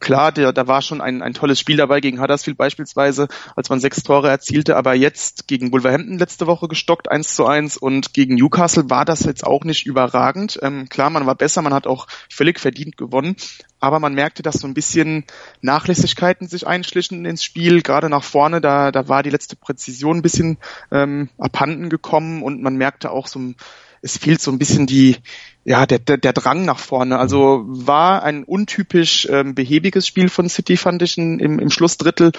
klar, 0.01 0.33
der, 0.33 0.53
da 0.53 0.67
war 0.67 0.83
schon 0.83 1.01
ein, 1.01 1.23
ein 1.23 1.35
tolles 1.35 1.61
Spiel 1.61 1.77
dabei 1.77 2.01
gegen 2.01 2.21
Huddersfield 2.21 2.57
beispielsweise, 2.57 3.29
als 3.55 3.69
man 3.69 3.81
sechs 3.81 4.03
Tore 4.03 4.29
erzielte, 4.29 4.77
aber 4.77 4.95
jetzt 4.95 5.47
gegen 5.47 5.71
Wolverhampton 5.73 6.19
letzte 6.19 6.47
Woche 6.47 6.69
gestockt, 6.69 7.11
eins 7.11 7.35
zu 7.37 7.47
eins 7.47 7.77
und 7.77 8.13
gegen 8.13 8.35
Newcastle 8.35 8.91
war 8.91 9.05
das 9.05 9.25
jetzt 9.25 9.45
auch 9.45 9.65
nicht 9.65 9.87
überragend. 9.87 10.59
Ähm, 10.63 10.89
klar, 10.89 11.11
man 11.11 11.27
war 11.27 11.35
besser, 11.35 11.63
man 11.63 11.75
hat 11.75 11.87
auch 11.87 12.07
völlig 12.29 12.59
verdient 12.59 12.97
gewonnen, 12.97 13.37
aber 13.79 14.01
man 14.01 14.15
merkte, 14.15 14.43
dass 14.43 14.57
so 14.57 14.67
ein 14.67 14.75
bisschen 14.75 15.25
Nachlässigkeiten 15.61 16.49
sich 16.49 16.67
einschlichen 16.67 17.25
ins 17.25 17.45
Spiel, 17.45 17.83
gerade 17.83 18.09
nach 18.09 18.25
vorne, 18.25 18.61
da, 18.61 18.91
da 18.91 19.09
war 19.09 19.23
die 19.23 19.31
letzte 19.31 19.57
Präzision 19.57 20.19
ein 20.19 20.23
bisschen 20.23 20.59
ähm, 20.91 21.29
abhanden 21.39 21.91
gekommen 21.91 22.43
und 22.43 22.63
man 22.63 22.77
merkte 22.77 23.11
auch 23.11 23.27
so 23.27 23.39
ein 23.39 23.57
es 24.03 24.19
fehlt 24.19 24.41
so 24.41 24.51
ein 24.51 24.59
bisschen 24.59 24.87
die, 24.87 25.17
ja, 25.65 25.87
der, 25.87 25.99
der, 25.99 26.17
der 26.17 26.33
Drang 26.33 26.65
nach 26.65 26.79
vorne. 26.79 27.19
Also 27.19 27.65
war 27.67 28.23
ein 28.23 28.45
untypisch 28.45 29.27
ähm, 29.31 29.55
behäbiges 29.55 30.07
Spiel 30.07 30.29
von 30.29 30.49
City, 30.49 30.77
fand 30.77 31.03
ich 31.03 31.19
im, 31.19 31.39
im 31.39 31.71
Schlussdrittel. 31.71 32.33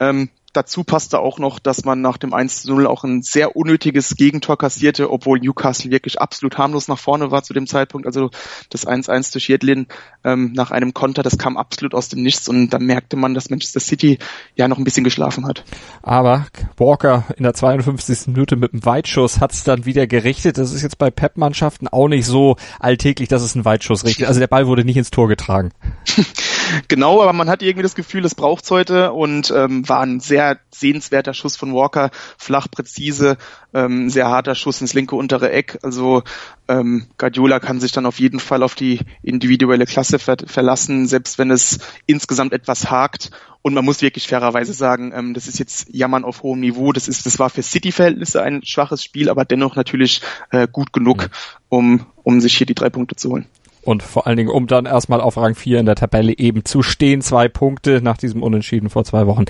Ähm, 0.00 0.28
Dazu 0.54 0.82
passte 0.82 1.18
auch 1.18 1.38
noch, 1.38 1.58
dass 1.58 1.84
man 1.84 2.00
nach 2.00 2.16
dem 2.16 2.32
1-0 2.32 2.86
auch 2.86 3.04
ein 3.04 3.22
sehr 3.22 3.54
unnötiges 3.54 4.16
Gegentor 4.16 4.56
kassierte, 4.56 5.10
obwohl 5.10 5.38
Newcastle 5.40 5.90
wirklich 5.90 6.20
absolut 6.20 6.56
harmlos 6.56 6.88
nach 6.88 6.98
vorne 6.98 7.30
war 7.30 7.42
zu 7.42 7.52
dem 7.52 7.66
Zeitpunkt. 7.66 8.06
Also 8.06 8.30
das 8.70 8.86
1-1 8.86 9.32
durch 9.32 9.48
Jedlin 9.48 9.88
ähm, 10.24 10.52
nach 10.54 10.70
einem 10.70 10.94
Konter, 10.94 11.22
das 11.22 11.36
kam 11.36 11.58
absolut 11.58 11.94
aus 11.94 12.08
dem 12.08 12.22
Nichts 12.22 12.48
und 12.48 12.70
da 12.70 12.78
merkte 12.78 13.16
man, 13.16 13.34
dass 13.34 13.50
Manchester 13.50 13.80
City 13.80 14.18
ja 14.56 14.68
noch 14.68 14.78
ein 14.78 14.84
bisschen 14.84 15.04
geschlafen 15.04 15.46
hat. 15.46 15.64
Aber 16.02 16.46
Walker 16.78 17.24
in 17.36 17.42
der 17.42 17.52
52. 17.52 18.28
Minute 18.28 18.56
mit 18.56 18.72
einem 18.72 18.84
Weitschuss 18.86 19.40
hat 19.40 19.52
es 19.52 19.64
dann 19.64 19.84
wieder 19.84 20.06
gerichtet. 20.06 20.56
Das 20.56 20.72
ist 20.72 20.82
jetzt 20.82 20.98
bei 20.98 21.10
Pep-Mannschaften 21.10 21.88
auch 21.88 22.08
nicht 22.08 22.24
so 22.24 22.56
alltäglich, 22.80 23.28
dass 23.28 23.42
es 23.42 23.54
ein 23.54 23.66
Weitschuss 23.66 24.04
richtet. 24.04 24.28
Also 24.28 24.40
der 24.40 24.46
Ball 24.46 24.66
wurde 24.66 24.84
nicht 24.84 24.96
ins 24.96 25.10
Tor 25.10 25.28
getragen. 25.28 25.72
genau, 26.88 27.22
aber 27.22 27.32
man 27.32 27.48
hat 27.48 27.62
irgendwie 27.62 27.82
das 27.82 27.94
Gefühl, 27.94 28.24
es 28.24 28.34
braucht's 28.34 28.70
heute 28.70 29.12
und 29.12 29.50
ähm, 29.50 29.88
war 29.88 30.00
ein 30.00 30.20
sehr 30.20 30.58
sehenswerter 30.70 31.34
Schuss 31.34 31.56
von 31.56 31.74
Walker, 31.74 32.10
flach, 32.36 32.68
präzise, 32.70 33.36
ähm, 33.74 34.10
sehr 34.10 34.28
harter 34.28 34.54
Schuss 34.54 34.80
ins 34.80 34.94
linke 34.94 35.16
untere 35.16 35.50
Eck. 35.50 35.78
Also 35.82 36.22
ähm, 36.68 37.06
Guardiola 37.18 37.60
kann 37.60 37.80
sich 37.80 37.92
dann 37.92 38.06
auf 38.06 38.20
jeden 38.20 38.40
Fall 38.40 38.62
auf 38.62 38.74
die 38.74 39.00
individuelle 39.22 39.86
Klasse 39.86 40.18
ver 40.18 40.36
verlassen, 40.46 41.06
selbst 41.06 41.38
wenn 41.38 41.50
es 41.50 41.78
insgesamt 42.06 42.52
etwas 42.52 42.90
hakt. 42.90 43.30
Und 43.60 43.74
man 43.74 43.84
muss 43.84 44.02
wirklich 44.02 44.28
fairerweise 44.28 44.72
sagen, 44.72 45.12
ähm, 45.14 45.34
das 45.34 45.48
ist 45.48 45.58
jetzt 45.58 45.88
Jammern 45.92 46.24
auf 46.24 46.42
hohem 46.42 46.60
Niveau. 46.60 46.92
Das 46.92 47.08
ist, 47.08 47.26
das 47.26 47.38
war 47.38 47.50
für 47.50 47.62
City-Verhältnisse 47.62 48.42
ein 48.42 48.64
schwaches 48.64 49.02
Spiel, 49.02 49.28
aber 49.28 49.44
dennoch 49.44 49.76
natürlich 49.76 50.22
äh, 50.50 50.68
gut 50.70 50.92
genug, 50.92 51.28
um, 51.68 52.06
um 52.22 52.40
sich 52.40 52.56
hier 52.56 52.66
die 52.66 52.74
drei 52.74 52.88
Punkte 52.88 53.16
zu 53.16 53.30
holen. 53.30 53.46
Und 53.88 54.02
vor 54.02 54.26
allen 54.26 54.36
Dingen, 54.36 54.50
um 54.50 54.66
dann 54.66 54.84
erstmal 54.84 55.22
auf 55.22 55.38
Rang 55.38 55.54
4 55.54 55.80
in 55.80 55.86
der 55.86 55.94
Tabelle 55.94 56.36
eben 56.36 56.66
zu 56.66 56.82
stehen. 56.82 57.22
Zwei 57.22 57.48
Punkte 57.48 58.02
nach 58.02 58.18
diesem 58.18 58.42
Unentschieden 58.42 58.90
vor 58.90 59.04
zwei 59.04 59.26
Wochen 59.26 59.46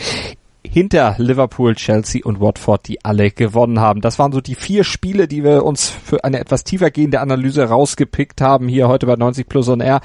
hinter 0.62 1.16
Liverpool, 1.18 1.74
Chelsea 1.74 2.20
und 2.24 2.40
Watford, 2.40 2.86
die 2.86 3.04
alle 3.04 3.32
gewonnen 3.32 3.80
haben. 3.80 4.00
Das 4.00 4.20
waren 4.20 4.30
so 4.30 4.40
die 4.40 4.54
vier 4.54 4.84
Spiele, 4.84 5.26
die 5.26 5.42
wir 5.42 5.64
uns 5.64 5.90
für 5.90 6.22
eine 6.22 6.38
etwas 6.38 6.62
tiefer 6.62 6.92
gehende 6.92 7.18
Analyse 7.18 7.64
rausgepickt 7.64 8.40
haben, 8.40 8.68
hier 8.68 8.86
heute 8.86 9.06
bei 9.06 9.16
90 9.16 9.48
Plus 9.48 9.68
on 9.68 9.80
Air. 9.80 10.00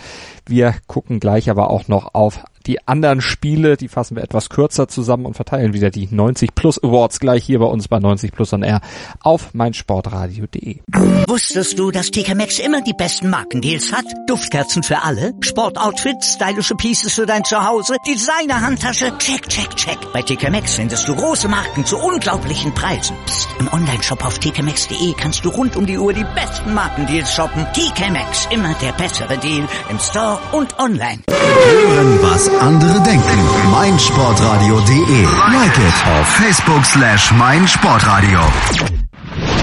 Wir 0.47 0.73
gucken 0.87 1.19
gleich 1.19 1.51
aber 1.51 1.69
auch 1.69 1.87
noch 1.87 2.15
auf 2.15 2.43
die 2.65 2.87
anderen 2.87 3.21
Spiele, 3.21 3.77
die 3.77 3.87
fassen 3.87 4.15
wir 4.15 4.23
etwas 4.23 4.49
kürzer 4.49 4.87
zusammen 4.87 5.25
und 5.25 5.35
verteilen 5.35 5.73
wieder 5.73 5.89
die 5.89 6.07
90 6.09 6.55
Plus 6.55 6.81
Awards 6.81 7.19
gleich 7.19 7.43
hier 7.43 7.59
bei 7.59 7.65
uns 7.65 7.87
bei 7.87 7.99
90 7.99 8.31
Plus 8.31 8.53
on 8.53 8.63
Air 8.63 8.81
auf 9.21 9.53
meinsportradio.de. 9.53 10.79
Wusstest 11.27 11.77
du, 11.77 11.91
dass 11.91 12.11
TK 12.11 12.35
Maxx 12.35 12.59
immer 12.59 12.81
die 12.81 12.93
besten 12.93 13.29
Markendeals 13.29 13.91
hat? 13.91 14.05
Duftkerzen 14.27 14.83
für 14.83 15.01
alle, 15.01 15.33
Sportoutfits, 15.41 16.33
stylische 16.33 16.75
Pieces 16.75 17.13
für 17.13 17.25
dein 17.25 17.43
Zuhause, 17.43 17.95
Designer-Handtasche, 18.07 19.17
check, 19.17 19.47
check, 19.49 19.75
check. 19.75 19.97
Bei 20.13 20.21
TK 20.21 20.49
Maxx 20.51 20.75
findest 20.75 21.07
du 21.07 21.15
große 21.15 21.47
Marken 21.47 21.85
zu 21.85 21.97
unglaublichen 21.97 22.73
Preisen. 22.73 23.15
Psst. 23.25 23.49
im 23.59 23.71
Onlineshop 23.71 24.25
auf 24.25 24.39
tkmaxx.de 24.39 25.13
kannst 25.17 25.43
du 25.45 25.49
rund 25.49 25.75
um 25.75 25.85
die 25.85 25.97
Uhr 25.97 26.13
die 26.13 26.25
besten 26.35 26.73
Markendeals 26.73 27.33
shoppen. 27.33 27.65
TK 27.73 28.11
Maxx, 28.11 28.47
immer 28.51 28.73
der 28.81 28.91
bessere 28.93 29.37
Deal 29.37 29.67
im 29.89 29.99
Store 29.99 30.39
und 30.51 30.77
online. 30.79 31.21
Hören, 31.29 32.19
was 32.21 32.52
andere 32.59 33.01
denken. 33.01 33.37
meinsportradio.de. 33.71 35.21
Like 35.51 35.81
it 35.81 36.03
auf 36.19 36.27
Facebook 36.27 36.85
slash 36.85 37.31
meinsportradio. 37.31 38.39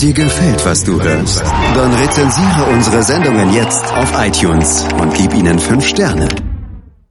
Dir 0.00 0.12
gefällt, 0.12 0.66
was 0.66 0.84
du 0.84 1.00
hörst? 1.00 1.42
Dann 1.74 1.94
rezensiere 1.94 2.64
unsere 2.72 3.02
Sendungen 3.02 3.52
jetzt 3.52 3.84
auf 3.94 4.12
iTunes 4.18 4.86
und 5.00 5.14
gib 5.14 5.34
ihnen 5.34 5.58
fünf 5.58 5.86
Sterne. 5.86 6.28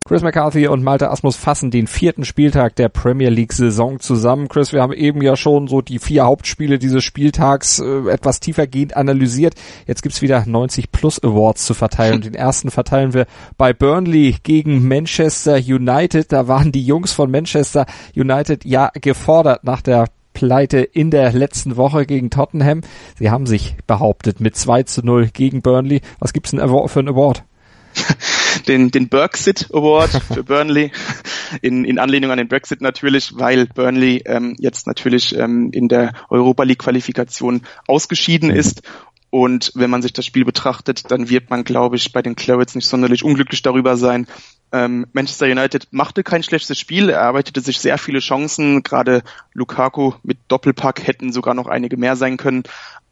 Chris 0.06 0.22
McCarthy 0.22 0.68
und 0.68 0.84
Malte 0.84 1.10
Asmus 1.10 1.38
fassen 1.38 1.72
den 1.72 1.88
vierten 1.88 2.26
Spieltag 2.26 2.76
der 2.76 2.90
Premier 2.90 3.30
League 3.30 3.54
Saison 3.54 4.02
zusammen. 4.02 4.50
Chris, 4.50 4.74
wir 4.74 4.82
haben 4.82 4.92
eben 4.92 5.22
ja 5.22 5.38
schon 5.38 5.70
so 5.70 5.82
die 5.82 5.98
vier 5.98 6.26
Hauptspiele 6.26 6.78
dieses 6.78 7.06
Spieltags 7.06 7.80
äh, 7.80 8.10
etwas 8.10 8.42
tiefergehend 8.42 8.98
analysiert. 8.98 9.56
Jetzt 9.88 10.04
gibt's 10.04 10.22
wieder 10.22 10.44
90 10.46 10.92
Plus 10.92 11.24
Awards 11.24 11.66
zu 11.66 11.74
verteilen. 11.74 12.20
Den 12.20 12.36
ersten 12.36 12.70
verteilen 12.70 13.14
wir 13.14 13.28
bei 13.58 13.72
Burnley 13.72 14.36
gegen 14.44 14.86
Manchester 14.88 15.56
United. 15.56 16.34
Da 16.34 16.50
waren 16.50 16.74
die 16.74 16.86
Jungs 16.86 17.14
von 17.14 17.32
Manchester 17.32 17.86
United 18.14 18.66
ja 18.66 18.92
gefordert 18.94 19.64
nach 19.64 19.82
der 19.82 20.08
Pleite 20.44 20.80
in 20.80 21.10
der 21.10 21.32
letzten 21.32 21.78
Woche 21.78 22.06
gegen 22.06 22.30
Tottenham. 22.30 22.82
Sie 23.18 23.32
haben 23.32 23.46
sich 23.46 23.78
behauptet 23.88 24.42
mit 24.42 24.58
2 24.58 24.84
zu 24.84 25.02
0 25.02 25.30
gegen 25.32 25.62
Burnley. 25.62 26.02
Was 26.20 26.34
gibt's 26.34 26.52
denn 26.52 26.60
für 26.60 27.00
einen 27.00 27.08
Award? 27.08 27.46
den, 28.68 28.92
den 28.92 29.08
Brexit 29.08 29.70
Award 29.72 30.10
für 30.10 30.44
Burnley 30.44 30.92
in, 31.62 31.86
in 31.86 31.98
Anlehnung 31.98 32.32
an 32.32 32.40
den 32.40 32.50
Brexit 32.50 32.82
natürlich, 32.82 33.32
weil 33.38 33.68
Burnley 33.68 34.24
ähm, 34.26 34.58
jetzt 34.60 34.86
natürlich 34.86 35.34
ähm, 35.38 35.70
in 35.72 35.88
der 35.88 36.12
Europa 36.30 36.64
League 36.64 36.80
Qualifikation 36.80 37.62
ausgeschieden 37.88 38.50
ist 38.50 38.82
und 39.34 39.72
wenn 39.74 39.90
man 39.90 40.04
sich 40.04 40.14
das 40.14 40.28
Spiel 40.28 40.46
betrachtet, 40.46 41.10
dann 41.10 41.28
wird 41.28 41.50
man, 41.50 41.64
glaube 41.64 41.96
ich, 41.96 42.12
bei 42.12 42.22
den 42.22 42.36
Clarets 42.36 42.76
nicht 42.76 42.88
sonderlich 42.88 43.24
unglücklich 43.24 43.64
darüber 43.64 43.98
sein. 43.98 44.28
Ähm, 44.74 45.06
Manchester 45.14 45.46
United 45.46 45.88
machte 45.92 46.24
kein 46.24 46.42
schlechtes 46.42 46.80
Spiel, 46.80 47.10
er 47.10 47.20
erarbeitete 47.20 47.62
sich 47.62 47.80
sehr 47.80 48.00
viele 48.00 48.20
Chancen. 48.20 48.82
Gerade 48.82 49.22
Lukaku 49.54 50.14
mit 50.24 50.40
Doppelpack 50.48 51.06
hätten 51.06 51.32
sogar 51.32 51.54
noch 51.54 51.68
einige 51.68 51.96
mehr 51.96 52.16
sein 52.16 52.38
können. 52.38 52.64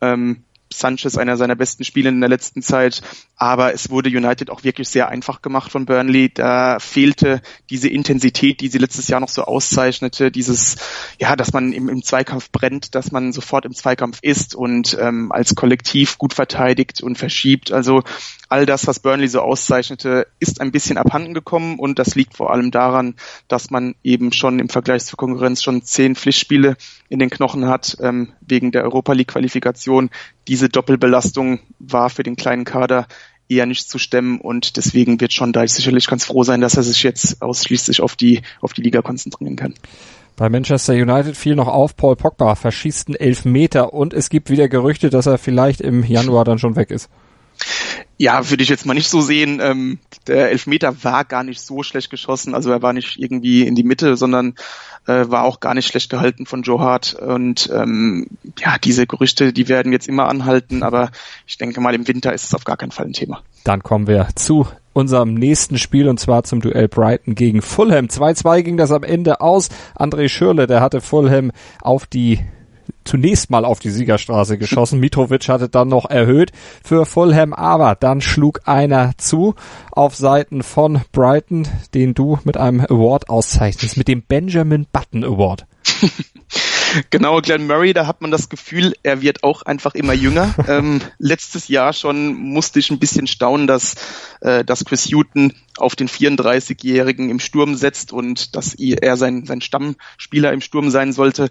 Ähm, 0.02 0.43
Sanchez 0.74 1.18
einer 1.18 1.38
seiner 1.38 1.56
besten 1.56 1.84
Spiele 1.84 2.10
in 2.10 2.20
der 2.20 2.30
letzten 2.30 2.62
Zeit. 2.62 3.02
Aber 3.36 3.74
es 3.74 3.90
wurde 3.90 4.10
United 4.10 4.50
auch 4.50 4.64
wirklich 4.64 4.90
sehr 4.90 5.10
einfach 5.10 5.42
gemacht 5.42 5.72
von 5.72 5.86
Burnley. 5.86 6.32
Da 6.34 6.80
fehlte 6.80 7.42
diese 7.70 7.90
Intensität, 7.90 8.62
die 8.62 8.68
sie 8.68 8.78
letztes 8.78 9.08
Jahr 9.08 9.20
noch 9.20 9.30
so 9.30 9.44
auszeichnete. 9.44 10.32
Dieses, 10.32 10.78
ja, 11.20 11.36
dass 11.36 11.54
man 11.54 11.74
im, 11.74 11.90
im 11.90 12.04
Zweikampf 12.04 12.52
brennt, 12.52 12.96
dass 12.96 13.12
man 13.12 13.34
sofort 13.34 13.66
im 13.66 13.74
Zweikampf 13.74 14.20
ist 14.22 14.56
und 14.56 14.98
ähm, 15.00 15.32
als 15.32 15.56
Kollektiv 15.56 16.18
gut 16.18 16.34
verteidigt 16.34 17.02
und 17.02 17.18
verschiebt. 17.18 17.72
Also 17.72 18.04
all 18.52 18.66
das, 18.66 18.86
was 18.86 19.00
Burnley 19.00 19.30
so 19.30 19.40
auszeichnete, 19.40 20.28
ist 20.40 20.60
ein 20.60 20.72
bisschen 20.72 20.98
abhanden 20.98 21.34
gekommen 21.34 21.80
und 21.80 22.00
das 22.00 22.16
liegt 22.16 22.36
vor 22.36 22.52
allem 22.52 22.70
daran, 22.70 23.16
dass 23.48 23.70
man 23.72 23.96
eben 24.04 24.34
schon 24.34 24.60
im 24.60 24.68
Vergleich 24.68 25.06
zur 25.06 25.18
Konkurrenz 25.18 25.64
schon 25.64 25.84
zehn 25.84 26.16
Pflichtspiele 26.16 26.76
in 27.08 27.20
den 27.20 27.30
Knochen 27.30 27.68
hat, 27.68 27.98
ähm, 28.02 28.34
wegen 28.42 28.72
der 28.72 28.84
Europa 28.84 29.14
League 29.14 29.30
Qualifikation. 29.30 30.10
Diese 30.48 30.61
Doppelbelastung 30.69 31.60
war 31.80 32.10
für 32.10 32.24
den 32.24 32.36
kleinen 32.36 32.65
Kader 32.65 33.08
eher 33.50 33.65
nicht 33.65 33.89
zu 33.89 33.97
stemmen 33.97 34.39
und 34.39 34.78
deswegen 34.78 35.19
wird 35.19 35.34
schon 35.34 35.52
da 35.52 35.67
sicherlich 35.67 36.08
ganz 36.08 36.26
froh 36.26 36.43
sein, 36.43 36.62
dass 36.62 36.78
er 36.78 36.84
sich 36.84 37.04
jetzt 37.04 37.41
ausschließlich 37.41 38.02
auf 38.02 38.15
die, 38.15 38.41
auf 38.62 38.74
die 38.74 38.82
Liga 38.82 39.02
konzentrieren 39.02 39.58
kann. 39.58 39.74
Bei 40.38 40.50
Manchester 40.50 40.93
United 40.93 41.36
fiel 41.36 41.56
noch 41.56 41.67
auf, 41.67 41.95
Paul 41.95 42.15
Pogba 42.15 42.56
verschießt 42.56 43.10
einen 43.10 43.15
Elfmeter 43.15 43.93
und 43.93 44.13
es 44.13 44.30
gibt 44.30 44.50
wieder 44.50 44.69
Gerüchte, 44.69 45.10
dass 45.10 45.26
er 45.26 45.38
vielleicht 45.38 45.82
im 45.82 46.04
Januar 46.04 46.45
dann 46.45 46.58
schon 46.58 46.76
weg 46.76 46.89
ist. 46.89 47.10
Ja, 48.22 48.52
würde 48.52 48.62
ich 48.62 48.70
jetzt 48.70 48.86
mal 48.86 48.94
nicht 48.94 49.10
so 49.10 49.20
sehen. 49.20 49.60
Ähm, 49.64 49.98
der 50.28 50.52
Elfmeter 50.52 51.04
war 51.04 51.26
gar 51.26 51.44
nicht 51.44 51.60
so 51.60 51.82
schlecht 51.82 52.12
geschossen. 52.12 52.54
Also 52.54 52.70
er 52.70 52.84
war 52.84 52.94
nicht 52.94 53.20
irgendwie 53.20 53.66
in 53.66 53.74
die 53.74 53.84
Mitte, 53.84 54.16
sondern 54.16 54.54
äh, 55.08 55.26
war 55.30 55.44
auch 55.44 55.60
gar 55.60 55.74
nicht 55.74 55.88
schlecht 55.88 56.12
gehalten 56.12 56.46
von 56.46 56.62
Joe 56.62 56.80
Hart. 56.80 57.16
Und 57.16 57.72
ähm, 57.74 58.28
ja, 58.60 58.78
diese 58.78 59.08
Gerüchte, 59.08 59.54
die 59.54 59.68
werden 59.70 59.92
jetzt 59.92 60.08
immer 60.08 60.28
anhalten, 60.28 60.84
aber 60.84 61.10
ich 61.48 61.58
denke 61.58 61.82
mal, 61.82 61.96
im 61.96 62.08
Winter 62.08 62.32
ist 62.32 62.44
es 62.44 62.54
auf 62.54 62.64
gar 62.64 62.78
keinen 62.78 62.92
Fall 62.92 63.08
ein 63.08 63.14
Thema. 63.14 63.42
Dann 63.64 63.82
kommen 63.82 64.06
wir 64.06 64.28
zu 64.36 64.68
unserem 64.94 65.34
nächsten 65.34 65.80
Spiel 65.80 66.08
und 66.08 66.20
zwar 66.20 66.44
zum 66.44 66.62
Duell 66.62 66.90
Brighton 66.90 67.34
gegen 67.34 67.64
Fulham. 67.64 68.06
2-2 68.06 68.62
ging 68.62 68.78
das 68.78 68.92
am 68.92 69.02
Ende 69.02 69.42
aus. 69.42 69.70
André 69.98 70.30
Schürle, 70.30 70.68
der 70.68 70.82
hatte 70.82 71.02
Fulham 71.02 71.52
auf 71.82 72.06
die 72.06 72.40
zunächst 73.04 73.50
mal 73.50 73.66
auf 73.66 73.80
die 73.80 73.90
Siegerstraße 73.90 74.58
geschossen. 74.58 75.00
Mitrovic 75.00 75.48
hatte 75.50 75.70
dann 75.70 75.88
noch 75.88 76.10
erhöht 76.10 76.52
für 76.84 77.06
Fulham, 77.06 77.54
aber 77.54 77.96
dann 77.96 78.22
schlug 78.22 78.62
einer 78.66 79.12
zu 79.18 79.56
auf 79.92 80.16
Seiten 80.16 80.64
von 80.64 81.02
Brighton, 81.12 81.68
den 81.94 82.14
du 82.14 82.40
mit 82.44 82.58
einem 82.58 82.82
Award 82.82 83.30
auszeichnest, 83.30 83.98
mit 83.98 84.08
dem 84.08 84.22
Benjamin 84.22 84.88
Button 84.92 85.24
Award. 85.24 85.66
Genau, 87.10 87.40
Glenn 87.40 87.68
Murray, 87.68 87.94
da 87.94 88.06
hat 88.06 88.22
man 88.22 88.32
das 88.32 88.50
Gefühl, 88.50 88.94
er 89.04 89.22
wird 89.22 89.44
auch 89.44 89.62
einfach 89.62 89.96
immer 89.96 90.14
jünger. 90.14 90.54
ähm, 90.68 91.02
letztes 91.18 91.68
Jahr 91.68 91.94
schon 91.94 92.34
musste 92.34 92.80
ich 92.80 92.92
ein 92.92 93.00
bisschen 93.00 93.28
staunen, 93.28 93.68
dass, 93.68 93.96
äh, 94.42 94.66
dass 94.66 94.86
Chris 94.86 95.06
Hutton 95.06 95.54
auf 95.78 95.96
den 95.96 96.10
34-Jährigen 96.10 97.30
im 97.30 97.40
Sturm 97.40 97.76
setzt 97.76 98.12
und 98.12 98.56
dass 98.56 98.74
er 98.74 99.16
sein, 99.18 99.46
sein 99.46 99.62
Stammspieler 99.62 100.52
im 100.52 100.62
Sturm 100.62 100.90
sein 100.90 101.14
sollte 101.14 101.50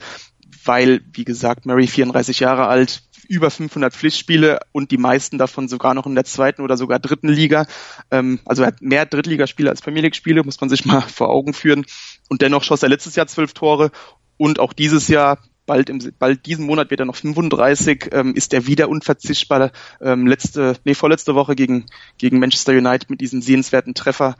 weil, 0.64 1.00
wie 1.12 1.24
gesagt, 1.24 1.66
Murray 1.66 1.86
34 1.86 2.40
Jahre 2.40 2.66
alt, 2.66 3.02
über 3.28 3.50
500 3.50 3.94
Pflichtspiele 3.94 4.58
und 4.72 4.90
die 4.90 4.98
meisten 4.98 5.38
davon 5.38 5.68
sogar 5.68 5.94
noch 5.94 6.06
in 6.06 6.16
der 6.16 6.24
zweiten 6.24 6.62
oder 6.62 6.76
sogar 6.76 6.98
dritten 6.98 7.28
Liga. 7.28 7.66
Ähm, 8.10 8.40
also 8.44 8.62
er 8.62 8.68
hat 8.68 8.82
mehr 8.82 9.06
Drittligaspiele 9.06 9.70
als 9.70 9.82
Premier 9.82 10.02
League-Spiele, 10.02 10.42
muss 10.42 10.60
man 10.60 10.68
sich 10.68 10.84
mal 10.84 11.00
vor 11.08 11.28
Augen 11.28 11.54
führen. 11.54 11.86
Und 12.28 12.42
dennoch 12.42 12.64
schoss 12.64 12.82
er 12.82 12.88
letztes 12.88 13.14
Jahr 13.14 13.28
zwölf 13.28 13.52
Tore 13.52 13.92
und 14.36 14.58
auch 14.58 14.72
dieses 14.72 15.06
Jahr 15.08 15.38
bald 15.66 15.88
im 15.88 16.00
bald 16.18 16.46
diesen 16.46 16.66
Monat 16.66 16.90
wird 16.90 16.98
er 16.98 17.06
noch 17.06 17.14
35, 17.14 18.08
ähm, 18.10 18.34
ist 18.34 18.52
er 18.52 18.66
wieder 18.66 18.88
unverzichtbar. 18.88 19.70
Ähm, 20.00 20.26
letzte, 20.26 20.76
nee, 20.84 20.94
vorletzte 20.94 21.36
Woche 21.36 21.54
gegen 21.54 21.86
gegen 22.18 22.40
Manchester 22.40 22.72
United 22.72 23.08
mit 23.08 23.20
diesem 23.20 23.40
sehenswerten 23.40 23.94
Treffer 23.94 24.34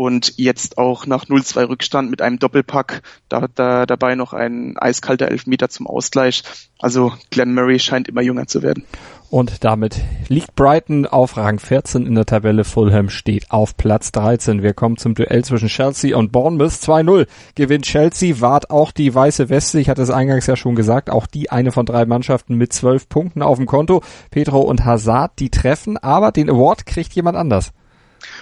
und 0.00 0.38
jetzt 0.38 0.78
auch 0.78 1.04
nach 1.04 1.26
0-2 1.26 1.68
Rückstand 1.68 2.10
mit 2.10 2.22
einem 2.22 2.38
Doppelpack, 2.38 3.02
da, 3.28 3.48
da 3.54 3.84
dabei 3.84 4.14
noch 4.14 4.32
ein 4.32 4.78
eiskalter 4.78 5.28
Elfmeter 5.28 5.68
zum 5.68 5.86
Ausgleich. 5.86 6.42
Also 6.78 7.12
Glenn 7.28 7.52
Murray 7.52 7.78
scheint 7.78 8.08
immer 8.08 8.22
jünger 8.22 8.46
zu 8.46 8.62
werden. 8.62 8.84
Und 9.28 9.62
damit 9.62 10.00
liegt 10.28 10.56
Brighton 10.56 11.04
auf 11.04 11.36
Rang 11.36 11.58
14 11.58 12.06
in 12.06 12.14
der 12.14 12.24
Tabelle. 12.24 12.64
Fulham 12.64 13.10
steht 13.10 13.50
auf 13.50 13.76
Platz 13.76 14.10
13. 14.12 14.62
Wir 14.62 14.72
kommen 14.72 14.96
zum 14.96 15.14
Duell 15.14 15.44
zwischen 15.44 15.68
Chelsea 15.68 16.16
und 16.16 16.32
Bournemouth. 16.32 16.70
2-0 16.70 17.26
gewinnt 17.54 17.84
Chelsea, 17.84 18.40
wart 18.40 18.70
auch 18.70 18.92
die 18.92 19.14
weiße 19.14 19.50
Weste. 19.50 19.80
Ich 19.80 19.90
hatte 19.90 20.00
es 20.00 20.08
eingangs 20.08 20.46
ja 20.46 20.56
schon 20.56 20.76
gesagt, 20.76 21.10
auch 21.10 21.26
die 21.26 21.50
eine 21.50 21.72
von 21.72 21.84
drei 21.84 22.06
Mannschaften 22.06 22.54
mit 22.54 22.72
zwölf 22.72 23.10
Punkten 23.10 23.42
auf 23.42 23.58
dem 23.58 23.66
Konto. 23.66 24.02
Pedro 24.30 24.60
und 24.60 24.86
Hazard, 24.86 25.32
die 25.38 25.50
treffen, 25.50 25.98
aber 25.98 26.32
den 26.32 26.48
Award 26.48 26.86
kriegt 26.86 27.12
jemand 27.12 27.36
anders. 27.36 27.74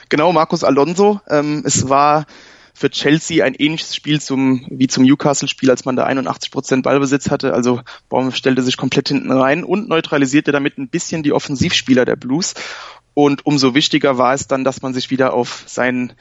Genau, 0.08 0.32
Markus 0.32 0.64
Alonso. 0.64 1.20
Ähm, 1.28 1.62
es 1.64 1.88
war 1.88 2.26
für 2.78 2.90
Chelsea 2.90 3.44
ein 3.44 3.54
ähnliches 3.54 3.96
Spiel 3.96 4.20
zum, 4.20 4.64
wie 4.70 4.86
zum 4.86 5.04
Newcastle-Spiel, 5.04 5.68
als 5.68 5.84
man 5.84 5.96
da 5.96 6.04
81 6.04 6.52
Prozent 6.52 6.84
Ballbesitz 6.84 7.28
hatte. 7.28 7.52
Also 7.52 7.80
Baum 8.08 8.30
stellte 8.30 8.62
sich 8.62 8.76
komplett 8.76 9.08
hinten 9.08 9.32
rein 9.32 9.64
und 9.64 9.88
neutralisierte 9.88 10.52
damit 10.52 10.78
ein 10.78 10.88
bisschen 10.88 11.24
die 11.24 11.32
Offensivspieler 11.32 12.04
der 12.04 12.14
Blues. 12.14 12.54
Und 13.14 13.44
umso 13.44 13.74
wichtiger 13.74 14.16
war 14.16 14.32
es 14.32 14.46
dann, 14.46 14.62
dass 14.62 14.80
man 14.80 14.94
sich 14.94 15.10
wieder 15.10 15.32
auf 15.32 15.64
seinen 15.66 16.12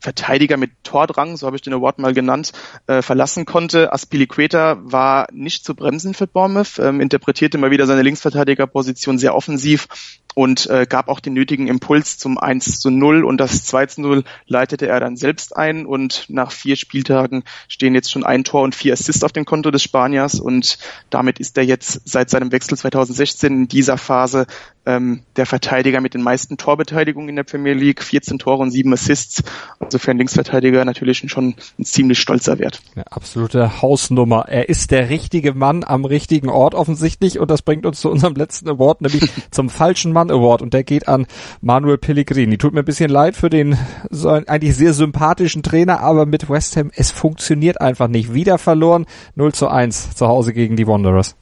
Verteidiger 0.00 0.56
mit 0.56 0.72
Tordrang, 0.82 1.36
so 1.36 1.46
habe 1.46 1.56
ich 1.56 1.62
den 1.62 1.74
Award 1.74 1.98
mal 1.98 2.14
genannt, 2.14 2.52
äh, 2.86 3.02
verlassen 3.02 3.44
konnte. 3.44 3.92
Aspilicueta 3.92 4.78
war 4.82 5.28
nicht 5.30 5.64
zu 5.64 5.74
bremsen 5.74 6.14
für 6.14 6.26
Bournemouth, 6.26 6.78
ähm, 6.78 7.00
interpretierte 7.00 7.58
mal 7.58 7.70
wieder 7.70 7.86
seine 7.86 8.02
Linksverteidigerposition 8.02 9.18
sehr 9.18 9.34
offensiv 9.34 9.88
und 10.34 10.68
äh, 10.68 10.86
gab 10.88 11.08
auch 11.08 11.20
den 11.20 11.32
nötigen 11.32 11.68
Impuls 11.68 12.18
zum 12.18 12.38
1 12.38 12.80
zu 12.80 12.90
0 12.90 13.24
und 13.24 13.38
das 13.38 13.64
2 13.64 13.86
zu 13.86 14.00
0 14.00 14.24
leitete 14.46 14.86
er 14.86 15.00
dann 15.00 15.16
selbst 15.16 15.56
ein 15.56 15.86
und 15.86 16.26
nach 16.28 16.52
vier 16.52 16.76
Spieltagen 16.76 17.44
stehen 17.68 17.94
jetzt 17.94 18.10
schon 18.10 18.24
ein 18.24 18.44
Tor 18.44 18.62
und 18.62 18.74
vier 18.74 18.92
Assists 18.92 19.24
auf 19.24 19.32
dem 19.32 19.44
Konto 19.44 19.70
des 19.70 19.82
Spaniers 19.82 20.40
und 20.40 20.78
damit 21.10 21.40
ist 21.40 21.56
er 21.58 21.64
jetzt 21.64 22.02
seit 22.04 22.30
seinem 22.30 22.52
Wechsel 22.52 22.78
2016 22.78 23.52
in 23.52 23.68
dieser 23.68 23.98
Phase 23.98 24.46
ähm, 24.86 25.22
der 25.36 25.46
Verteidiger 25.46 26.00
mit 26.00 26.14
den 26.14 26.22
meisten 26.22 26.56
Torbeteiligungen 26.56 27.28
in 27.28 27.36
der 27.36 27.44
Premier 27.44 27.74
League, 27.74 28.02
14 28.02 28.38
Tore 28.38 28.62
und 28.62 28.70
7 28.70 28.92
Assists. 28.92 29.42
Also 29.78 29.98
für 29.98 30.10
einen 30.10 30.18
Linksverteidiger 30.18 30.84
natürlich 30.84 31.18
schon 31.26 31.54
ein 31.78 31.84
ziemlich 31.84 32.18
stolzer 32.18 32.58
Wert. 32.58 32.80
Eine 32.94 33.10
absolute 33.12 33.82
Hausnummer. 33.82 34.46
Er 34.48 34.68
ist 34.68 34.90
der 34.90 35.10
richtige 35.10 35.54
Mann 35.54 35.84
am 35.84 36.04
richtigen 36.04 36.48
Ort 36.48 36.74
offensichtlich 36.74 37.38
und 37.38 37.50
das 37.50 37.62
bringt 37.62 37.86
uns 37.86 38.00
zu 38.00 38.10
unserem 38.10 38.34
letzten 38.34 38.68
Award, 38.68 39.02
nämlich 39.02 39.30
zum 39.50 39.68
falschen 39.68 40.12
Mann 40.12 40.19
Award 40.28 40.60
und 40.60 40.74
der 40.74 40.82
geht 40.82 41.06
an 41.06 41.26
Manuel 41.60 41.98
Pellegrini. 41.98 42.58
Tut 42.58 42.74
mir 42.74 42.80
ein 42.80 42.84
bisschen 42.84 43.10
leid 43.10 43.36
für 43.36 43.48
den 43.48 43.78
so 44.10 44.30
eigentlich 44.30 44.74
sehr 44.74 44.92
sympathischen 44.92 45.62
Trainer, 45.62 46.00
aber 46.00 46.26
mit 46.26 46.50
West 46.50 46.76
Ham, 46.76 46.90
es 46.94 47.12
funktioniert 47.12 47.80
einfach 47.80 48.08
nicht. 48.08 48.34
Wieder 48.34 48.58
verloren, 48.58 49.06
0 49.36 49.54
zu 49.54 49.68
1 49.68 50.16
zu 50.16 50.26
Hause 50.26 50.52
gegen 50.52 50.74
die 50.74 50.86
Wanderers. 50.86 51.36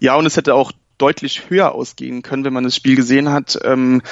Ja, 0.00 0.16
und 0.16 0.24
es 0.24 0.36
hätte 0.36 0.54
auch 0.54 0.72
deutlich 0.96 1.48
höher 1.48 1.74
ausgehen 1.74 2.22
können, 2.22 2.44
wenn 2.44 2.52
man 2.52 2.64
das 2.64 2.74
Spiel 2.74 2.96
gesehen 2.96 3.30
hat. 3.30 3.58
Ähm, 3.64 4.02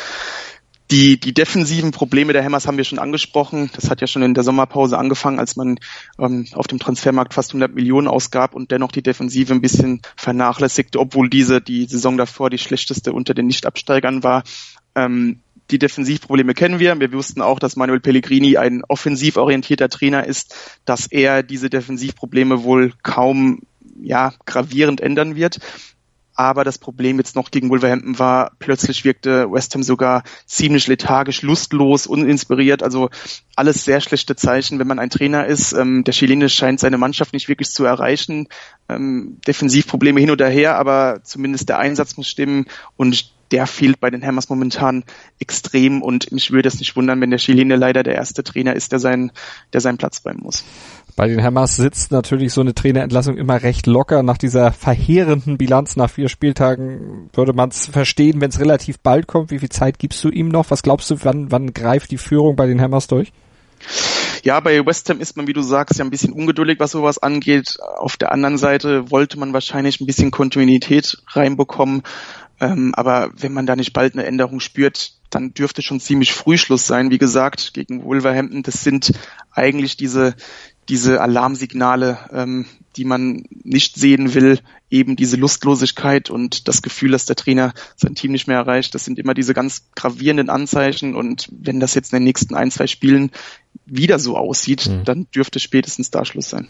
Die, 0.91 1.19
die 1.19 1.35
defensiven 1.35 1.91
Probleme 1.91 2.33
der 2.33 2.45
Hammers 2.45 2.67
haben 2.67 2.77
wir 2.77 2.85
schon 2.85 3.01
angesprochen. 3.01 3.71
Das 3.75 3.91
hat 3.91 4.01
ja 4.01 4.07
schon 4.07 4.23
in 4.23 4.35
der 4.35 4.45
Sommerpause 4.45 4.97
angefangen, 4.99 5.41
als 5.41 5.57
man 5.57 5.79
ähm, 6.19 6.47
auf 6.53 6.69
dem 6.69 6.79
Transfermarkt 6.79 7.35
fast 7.35 7.51
100 7.51 7.75
Millionen 7.75 8.07
ausgab 8.07 8.55
und 8.55 8.71
dennoch 8.71 8.93
die 8.93 9.03
Defensive 9.03 9.53
ein 9.53 9.61
bisschen 9.61 10.01
vernachlässigte, 10.17 11.01
obwohl 11.01 11.29
diese 11.29 11.61
die 11.61 11.87
Saison 11.87 12.17
davor 12.17 12.51
die 12.51 12.59
schlechteste 12.59 13.13
unter 13.13 13.35
den 13.35 13.49
Nichtabsteigern 13.49 14.23
war. 14.23 14.45
Ähm, 14.95 15.41
die 15.71 15.79
Defensivprobleme 15.79 16.55
kennen 16.55 16.79
wir. 16.79 16.99
Wir 17.01 17.13
wussten 17.13 17.43
auch, 17.43 17.59
dass 17.59 17.75
Manuel 17.75 18.01
Pellegrini 18.01 18.57
ein 18.57 18.83
offensiv 18.87 19.37
orientierter 19.37 19.89
Trainer 19.89 20.25
ist, 20.25 20.55
dass 20.85 21.07
er 21.07 21.43
diese 21.43 21.69
Defensivprobleme 21.69 22.63
wohl 22.63 22.93
kaum 23.03 23.63
ja, 24.01 24.33
gravierend 24.45 25.01
ändern 25.01 25.35
wird. 25.35 25.59
Aber 26.37 26.65
das 26.65 26.77
Problem 26.77 27.17
jetzt 27.17 27.35
noch 27.35 27.51
gegen 27.51 27.71
Wolverhampton 27.71 28.19
war, 28.19 28.53
plötzlich 28.59 29.05
wirkte 29.05 29.51
West 29.51 29.75
Ham 29.75 29.83
sogar 29.83 30.23
ziemlich 30.45 30.87
lethargisch, 30.87 31.41
lustlos, 31.41 32.07
uninspiriert. 32.07 32.83
Also 32.83 33.09
alles 33.57 33.85
sehr 33.85 34.03
schlechte 34.03 34.37
Zeichen, 34.37 34.79
wenn 34.79 34.87
man 34.87 34.99
ein 34.99 35.09
Trainer 35.09 35.47
ist. 35.47 35.73
Ähm, 35.73 36.05
der 36.05 36.13
Chilene 36.13 36.51
scheint 36.51 36.79
seine 36.79 36.99
Mannschaft 36.99 37.33
nicht 37.33 37.49
wirklich 37.49 37.71
zu 37.71 37.87
erreichen. 37.87 38.49
Ähm, 38.89 39.39
Defensivprobleme 39.47 40.21
hin 40.21 40.31
oder 40.31 40.49
her, 40.49 40.77
aber 40.77 41.21
zumindest 41.23 41.71
der 41.71 41.79
Einsatz 41.79 42.19
muss 42.19 42.29
stimmen. 42.29 42.67
Und 42.99 43.33
der 43.51 43.67
fehlt 43.67 44.01
bei 44.01 44.11
den 44.11 44.25
Hammers 44.25 44.49
momentan 44.49 45.05
extrem 45.39 46.03
und 46.03 46.33
mich 46.33 46.51
würde 46.51 46.69
es 46.69 46.79
nicht 46.79 46.97
wundern, 46.97 47.21
wenn 47.21 47.31
der 47.31 47.39
Chilene 47.39 47.77
leider 47.77 48.03
der 48.03 48.15
erste 48.15 48.43
Trainer 48.43 48.75
ist, 48.75 48.93
der 48.93 48.99
seinen, 48.99 49.33
der 49.73 49.81
seinen 49.81 49.99
Platz 49.99 50.23
räumen 50.25 50.41
muss. 50.43 50.65
Bei 51.17 51.29
den 51.29 51.43
Hammers 51.43 51.77
sitzt 51.77 52.13
natürlich 52.13 52.53
so 52.53 52.61
eine 52.61 52.75
Trainerentlassung 52.75 53.39
immer 53.39 53.63
recht 53.63 53.87
locker. 53.87 54.23
Nach 54.23 54.37
dieser 54.37 54.71
verheerenden 54.73 55.57
Bilanz 55.57 55.97
nach 55.97 56.11
vier 56.11 56.29
Spieltagen 56.29 57.31
würde 57.33 57.55
man 57.55 57.71
es 57.71 57.87
verstehen, 57.87 58.41
wenn 58.43 58.51
es 58.51 58.61
relativ 58.61 58.99
bald 58.99 59.27
kommt. 59.27 59.51
Wie 59.51 59.59
viel 59.59 59.71
Zeit 59.71 59.99
gibst 59.99 60.23
du 60.25 60.29
ihm 60.29 60.49
noch? 60.49 60.71
Was 60.71 60.83
glaubst 60.83 61.11
du, 61.11 61.17
wann, 61.23 61.51
wann 61.51 61.73
greift 61.73 62.11
die 62.11 62.19
Führung 62.19 62.55
bei 62.57 62.67
den 62.67 62.83
Hammers 62.83 63.07
durch? 63.07 63.33
Ja, 64.43 64.61
bei 64.61 64.85
West 64.85 65.09
Ham 65.11 65.21
ist 65.21 65.37
man, 65.37 65.47
wie 65.47 65.53
du 65.53 65.63
sagst, 65.63 65.99
ja 65.99 66.05
ein 66.05 66.11
bisschen 66.11 66.33
ungeduldig, 66.33 66.79
was 66.79 66.93
sowas 66.93 67.19
angeht. 67.19 67.79
Auf 67.99 68.17
der 68.17 68.31
anderen 68.31 68.59
Seite 68.59 69.11
wollte 69.11 69.39
man 69.39 69.53
wahrscheinlich 69.53 70.01
ein 70.01 70.07
bisschen 70.07 70.31
Kontinuität 70.31 71.19
reinbekommen. 71.29 72.03
Ähm, 72.61 72.95
aber 72.95 73.31
wenn 73.37 73.53
man 73.53 73.67
da 73.67 73.77
nicht 73.77 73.93
bald 73.93 74.15
eine 74.15 74.25
Änderung 74.25 74.61
spürt, 74.61 75.15
dann 75.31 75.53
dürfte 75.53 75.83
schon 75.83 76.01
ziemlich 76.01 76.33
früh 76.33 76.57
Schluss 76.57 76.87
sein. 76.87 77.11
Wie 77.11 77.19
gesagt, 77.19 77.75
gegen 77.75 78.05
Wolverhampton, 78.05 78.63
das 78.63 78.83
sind 78.83 79.13
eigentlich 79.53 79.97
diese, 79.97 80.35
diese 80.89 81.21
Alarmsignale, 81.21 82.19
ähm, 82.33 82.67
die 82.97 83.05
man 83.05 83.45
nicht 83.51 83.97
sehen 83.97 84.35
will, 84.35 84.61
eben 84.89 85.17
diese 85.17 85.37
Lustlosigkeit 85.37 86.31
und 86.31 86.69
das 86.69 86.81
Gefühl, 86.81 87.11
dass 87.11 87.27
der 87.27 87.37
Trainer 87.37 87.75
sein 87.97 88.15
Team 88.15 88.33
nicht 88.33 88.47
mehr 88.47 88.57
erreicht. 88.57 88.95
Das 88.95 89.05
sind 89.05 89.19
immer 89.19 89.35
diese 89.35 89.53
ganz 89.53 89.91
gravierenden 89.95 90.49
Anzeichen 90.49 91.15
und 91.15 91.49
wenn 91.53 91.81
das 91.81 91.95
jetzt 91.95 92.13
in 92.13 92.21
den 92.21 92.25
nächsten 92.25 92.55
ein, 92.55 92.71
zwei 92.71 92.87
Spielen 92.87 93.33
wieder 93.85 94.19
so 94.19 94.37
aussieht, 94.37 94.87
mhm. 94.87 95.05
dann 95.05 95.27
dürfte 95.35 95.61
spätestens 95.61 96.11
da 96.11 96.25
Schluss 96.25 96.51
sein. 96.51 96.69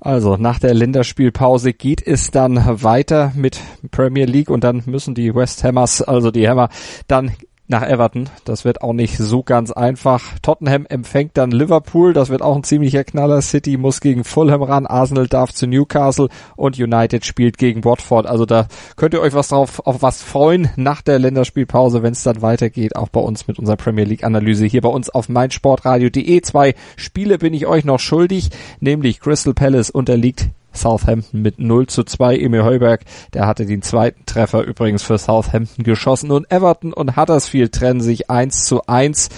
Also 0.00 0.36
nach 0.36 0.58
der 0.58 0.74
Länderspielpause 0.74 1.72
geht 1.72 2.06
es 2.06 2.30
dann 2.30 2.82
weiter 2.82 3.32
mit 3.34 3.60
Premier 3.90 4.26
League 4.26 4.50
und 4.50 4.62
dann 4.62 4.82
müssen 4.86 5.14
die 5.14 5.34
West 5.34 5.64
Hammers, 5.64 6.02
also 6.02 6.30
die 6.30 6.48
Hammer, 6.48 6.68
dann 7.08 7.32
nach 7.68 7.82
Everton. 7.82 8.28
Das 8.44 8.64
wird 8.64 8.82
auch 8.82 8.92
nicht 8.92 9.16
so 9.16 9.42
ganz 9.42 9.70
einfach. 9.70 10.38
Tottenham 10.42 10.86
empfängt 10.86 11.32
dann 11.36 11.50
Liverpool. 11.50 12.12
Das 12.12 12.28
wird 12.28 12.42
auch 12.42 12.56
ein 12.56 12.64
ziemlicher 12.64 13.04
Knaller. 13.04 13.42
City 13.42 13.76
muss 13.76 14.00
gegen 14.00 14.24
Fulham 14.24 14.62
ran. 14.62 14.86
Arsenal 14.86 15.26
darf 15.26 15.52
zu 15.52 15.66
Newcastle 15.66 16.28
und 16.54 16.78
United 16.78 17.24
spielt 17.24 17.58
gegen 17.58 17.84
Watford. 17.84 18.26
Also 18.26 18.46
da 18.46 18.68
könnt 18.96 19.14
ihr 19.14 19.20
euch 19.20 19.34
was 19.34 19.48
drauf, 19.48 19.86
auf 19.86 20.02
was 20.02 20.22
freuen 20.22 20.70
nach 20.76 21.02
der 21.02 21.18
Länderspielpause, 21.18 22.02
wenn 22.02 22.12
es 22.12 22.22
dann 22.22 22.42
weitergeht. 22.42 22.96
Auch 22.96 23.08
bei 23.08 23.20
uns 23.20 23.48
mit 23.48 23.58
unserer 23.58 23.76
Premier 23.76 24.04
League 24.04 24.24
Analyse 24.24 24.66
hier 24.66 24.82
bei 24.82 24.88
uns 24.88 25.10
auf 25.10 25.28
meinsportradio.de. 25.28 26.40
Zwei 26.42 26.74
Spiele 26.96 27.38
bin 27.38 27.54
ich 27.54 27.66
euch 27.66 27.84
noch 27.84 28.00
schuldig, 28.00 28.50
nämlich 28.80 29.20
Crystal 29.20 29.54
Palace 29.54 29.90
unterliegt 29.90 30.50
Southampton 30.76 31.42
mit 31.42 31.58
0 31.58 31.86
zu 31.86 32.04
2. 32.04 32.38
Emil 32.38 32.64
Heuberg, 32.64 33.02
der 33.34 33.46
hatte 33.46 33.66
den 33.66 33.82
zweiten 33.82 34.24
Treffer 34.26 34.62
übrigens 34.62 35.02
für 35.02 35.18
Southampton 35.18 35.84
geschossen 35.84 36.30
und 36.30 36.50
Everton 36.50 36.92
und 36.92 37.16
Huddersfield 37.16 37.72
trennen 37.72 38.00
sich 38.00 38.30
1 38.30 38.64
zu 38.64 38.86
1. 38.86 39.28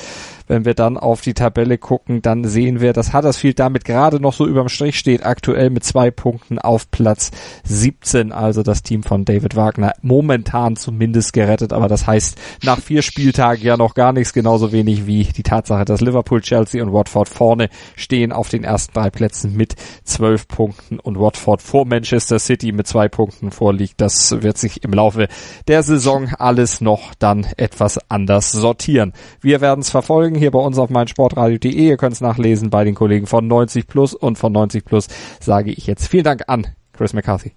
Wenn 0.49 0.65
wir 0.65 0.75
dann 0.75 0.97
auf 0.97 1.21
die 1.21 1.35
Tabelle 1.35 1.79
gucken, 1.79 2.23
dann 2.23 2.45
sehen 2.45 2.81
wir, 2.81 2.93
dass 2.93 3.13
Huddersfield 3.13 3.59
damit 3.59 3.85
gerade 3.85 4.21
noch 4.21 4.33
so 4.33 4.47
überm 4.47 4.69
Strich 4.69 4.99
steht, 4.99 5.25
aktuell 5.25 5.71
mit 5.71 5.85
zwei 5.85 6.11
Punkten 6.11 6.59
auf 6.59 6.91
Platz 6.91 7.31
17. 7.65 8.33
Also 8.33 8.63
das 8.63 8.83
Team 8.83 9.03
von 9.03 9.25
David 9.25 9.55
Wagner 9.57 9.93
momentan 10.03 10.77
zumindest 10.77 11.33
gerettet, 11.35 11.73
aber 11.73 11.89
das 11.89 12.07
heißt 12.07 12.39
nach 12.65 12.81
vier 12.81 13.03
Spieltagen 13.03 13.63
ja 13.63 13.77
noch 13.77 13.95
gar 13.95 14.13
nichts, 14.13 14.33
genauso 14.33 14.73
wenig 14.73 15.07
wie 15.07 15.25
die 15.25 15.43
Tatsache, 15.43 15.85
dass 15.85 16.01
Liverpool, 16.01 16.41
Chelsea 16.41 16.83
und 16.83 16.93
Watford 16.93 17.29
vorne 17.29 17.69
stehen 17.95 18.33
auf 18.33 18.49
den 18.49 18.65
ersten 18.65 18.95
drei 18.95 19.11
Plätzen 19.11 19.55
mit 19.55 19.75
zwölf 20.05 20.49
Punkten 20.49 20.99
und 20.99 21.21
Watford 21.21 21.61
vor 21.61 21.85
Manchester 21.85 22.39
City 22.39 22.73
mit 22.73 22.87
zwei 22.87 23.09
Punkten 23.09 23.51
vorliegt. 23.51 24.01
Das 24.01 24.43
wird 24.43 24.57
sich 24.57 24.83
im 24.85 24.93
Laufe 24.93 25.29
der 25.67 25.83
Saison 25.83 26.31
alles 26.39 26.81
noch 26.81 27.15
dann 27.19 27.47
etwas 27.57 27.99
anders 28.11 28.51
sortieren. 28.53 29.13
Wir 29.41 29.61
werden 29.61 29.81
es 29.81 29.91
verfolgen 29.91 30.38
hier 30.39 30.51
bei 30.51 30.59
uns 30.59 30.79
auf 30.79 30.91
meinsportradio.de. 30.91 31.71
Ihr 31.71 31.97
könnt 31.97 32.15
es 32.15 32.21
nachlesen 32.21 32.71
bei 32.71 32.85
den 32.85 32.95
Kollegen 32.95 33.27
von 33.27 33.47
90 33.47 33.87
Plus 33.87 34.15
und 34.15 34.39
von 34.39 34.53
90 34.53 34.85
Plus 34.85 35.09
sage 35.41 35.71
ich 35.71 35.87
jetzt 35.87 36.09
vielen 36.09 36.25
Dank 36.25 36.45
an 36.47 36.67
Chris 36.93 37.13
McCarthy. 37.13 37.53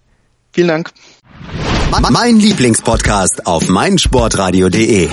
Vielen 0.51 0.67
Dank. 0.67 0.91
Mein 2.09 2.37
Lieblingspodcast 2.37 3.47
auf 3.47 3.67
meinsportradio.de. 3.67 5.09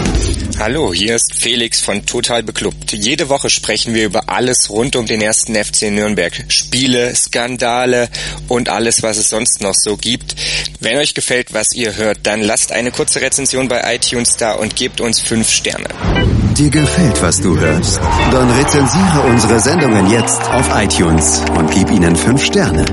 Hallo, 0.58 0.92
hier 0.92 1.14
ist 1.14 1.34
Felix 1.34 1.80
von 1.80 2.04
Total 2.04 2.42
Beklubbt. 2.42 2.92
Jede 2.92 3.28
Woche 3.28 3.48
sprechen 3.48 3.94
wir 3.94 4.04
über 4.04 4.28
alles 4.28 4.70
rund 4.70 4.96
um 4.96 5.06
den 5.06 5.20
ersten 5.20 5.54
FC 5.54 5.90
Nürnberg. 5.90 6.32
Spiele, 6.48 7.14
Skandale 7.14 8.08
und 8.48 8.68
alles, 8.68 9.02
was 9.02 9.18
es 9.18 9.30
sonst 9.30 9.60
noch 9.60 9.74
so 9.74 9.96
gibt. 9.96 10.34
Wenn 10.80 10.96
euch 10.96 11.14
gefällt, 11.14 11.54
was 11.54 11.74
ihr 11.74 11.96
hört, 11.96 12.18
dann 12.24 12.42
lasst 12.42 12.72
eine 12.72 12.90
kurze 12.90 13.20
Rezension 13.20 13.68
bei 13.68 13.94
iTunes 13.94 14.36
da 14.36 14.52
und 14.52 14.74
gebt 14.74 15.00
uns 15.00 15.20
fünf 15.20 15.48
Sterne. 15.48 15.88
Dir 16.56 16.70
gefällt, 16.70 17.22
was 17.22 17.40
du 17.40 17.58
hörst? 17.58 18.00
Dann 18.32 18.50
rezensiere 18.50 19.20
unsere 19.28 19.60
Sendungen 19.60 20.10
jetzt 20.10 20.42
auf 20.50 20.68
iTunes 20.74 21.42
und 21.56 21.70
gib 21.70 21.90
ihnen 21.90 22.16
fünf 22.16 22.44
Sterne. 22.44 22.84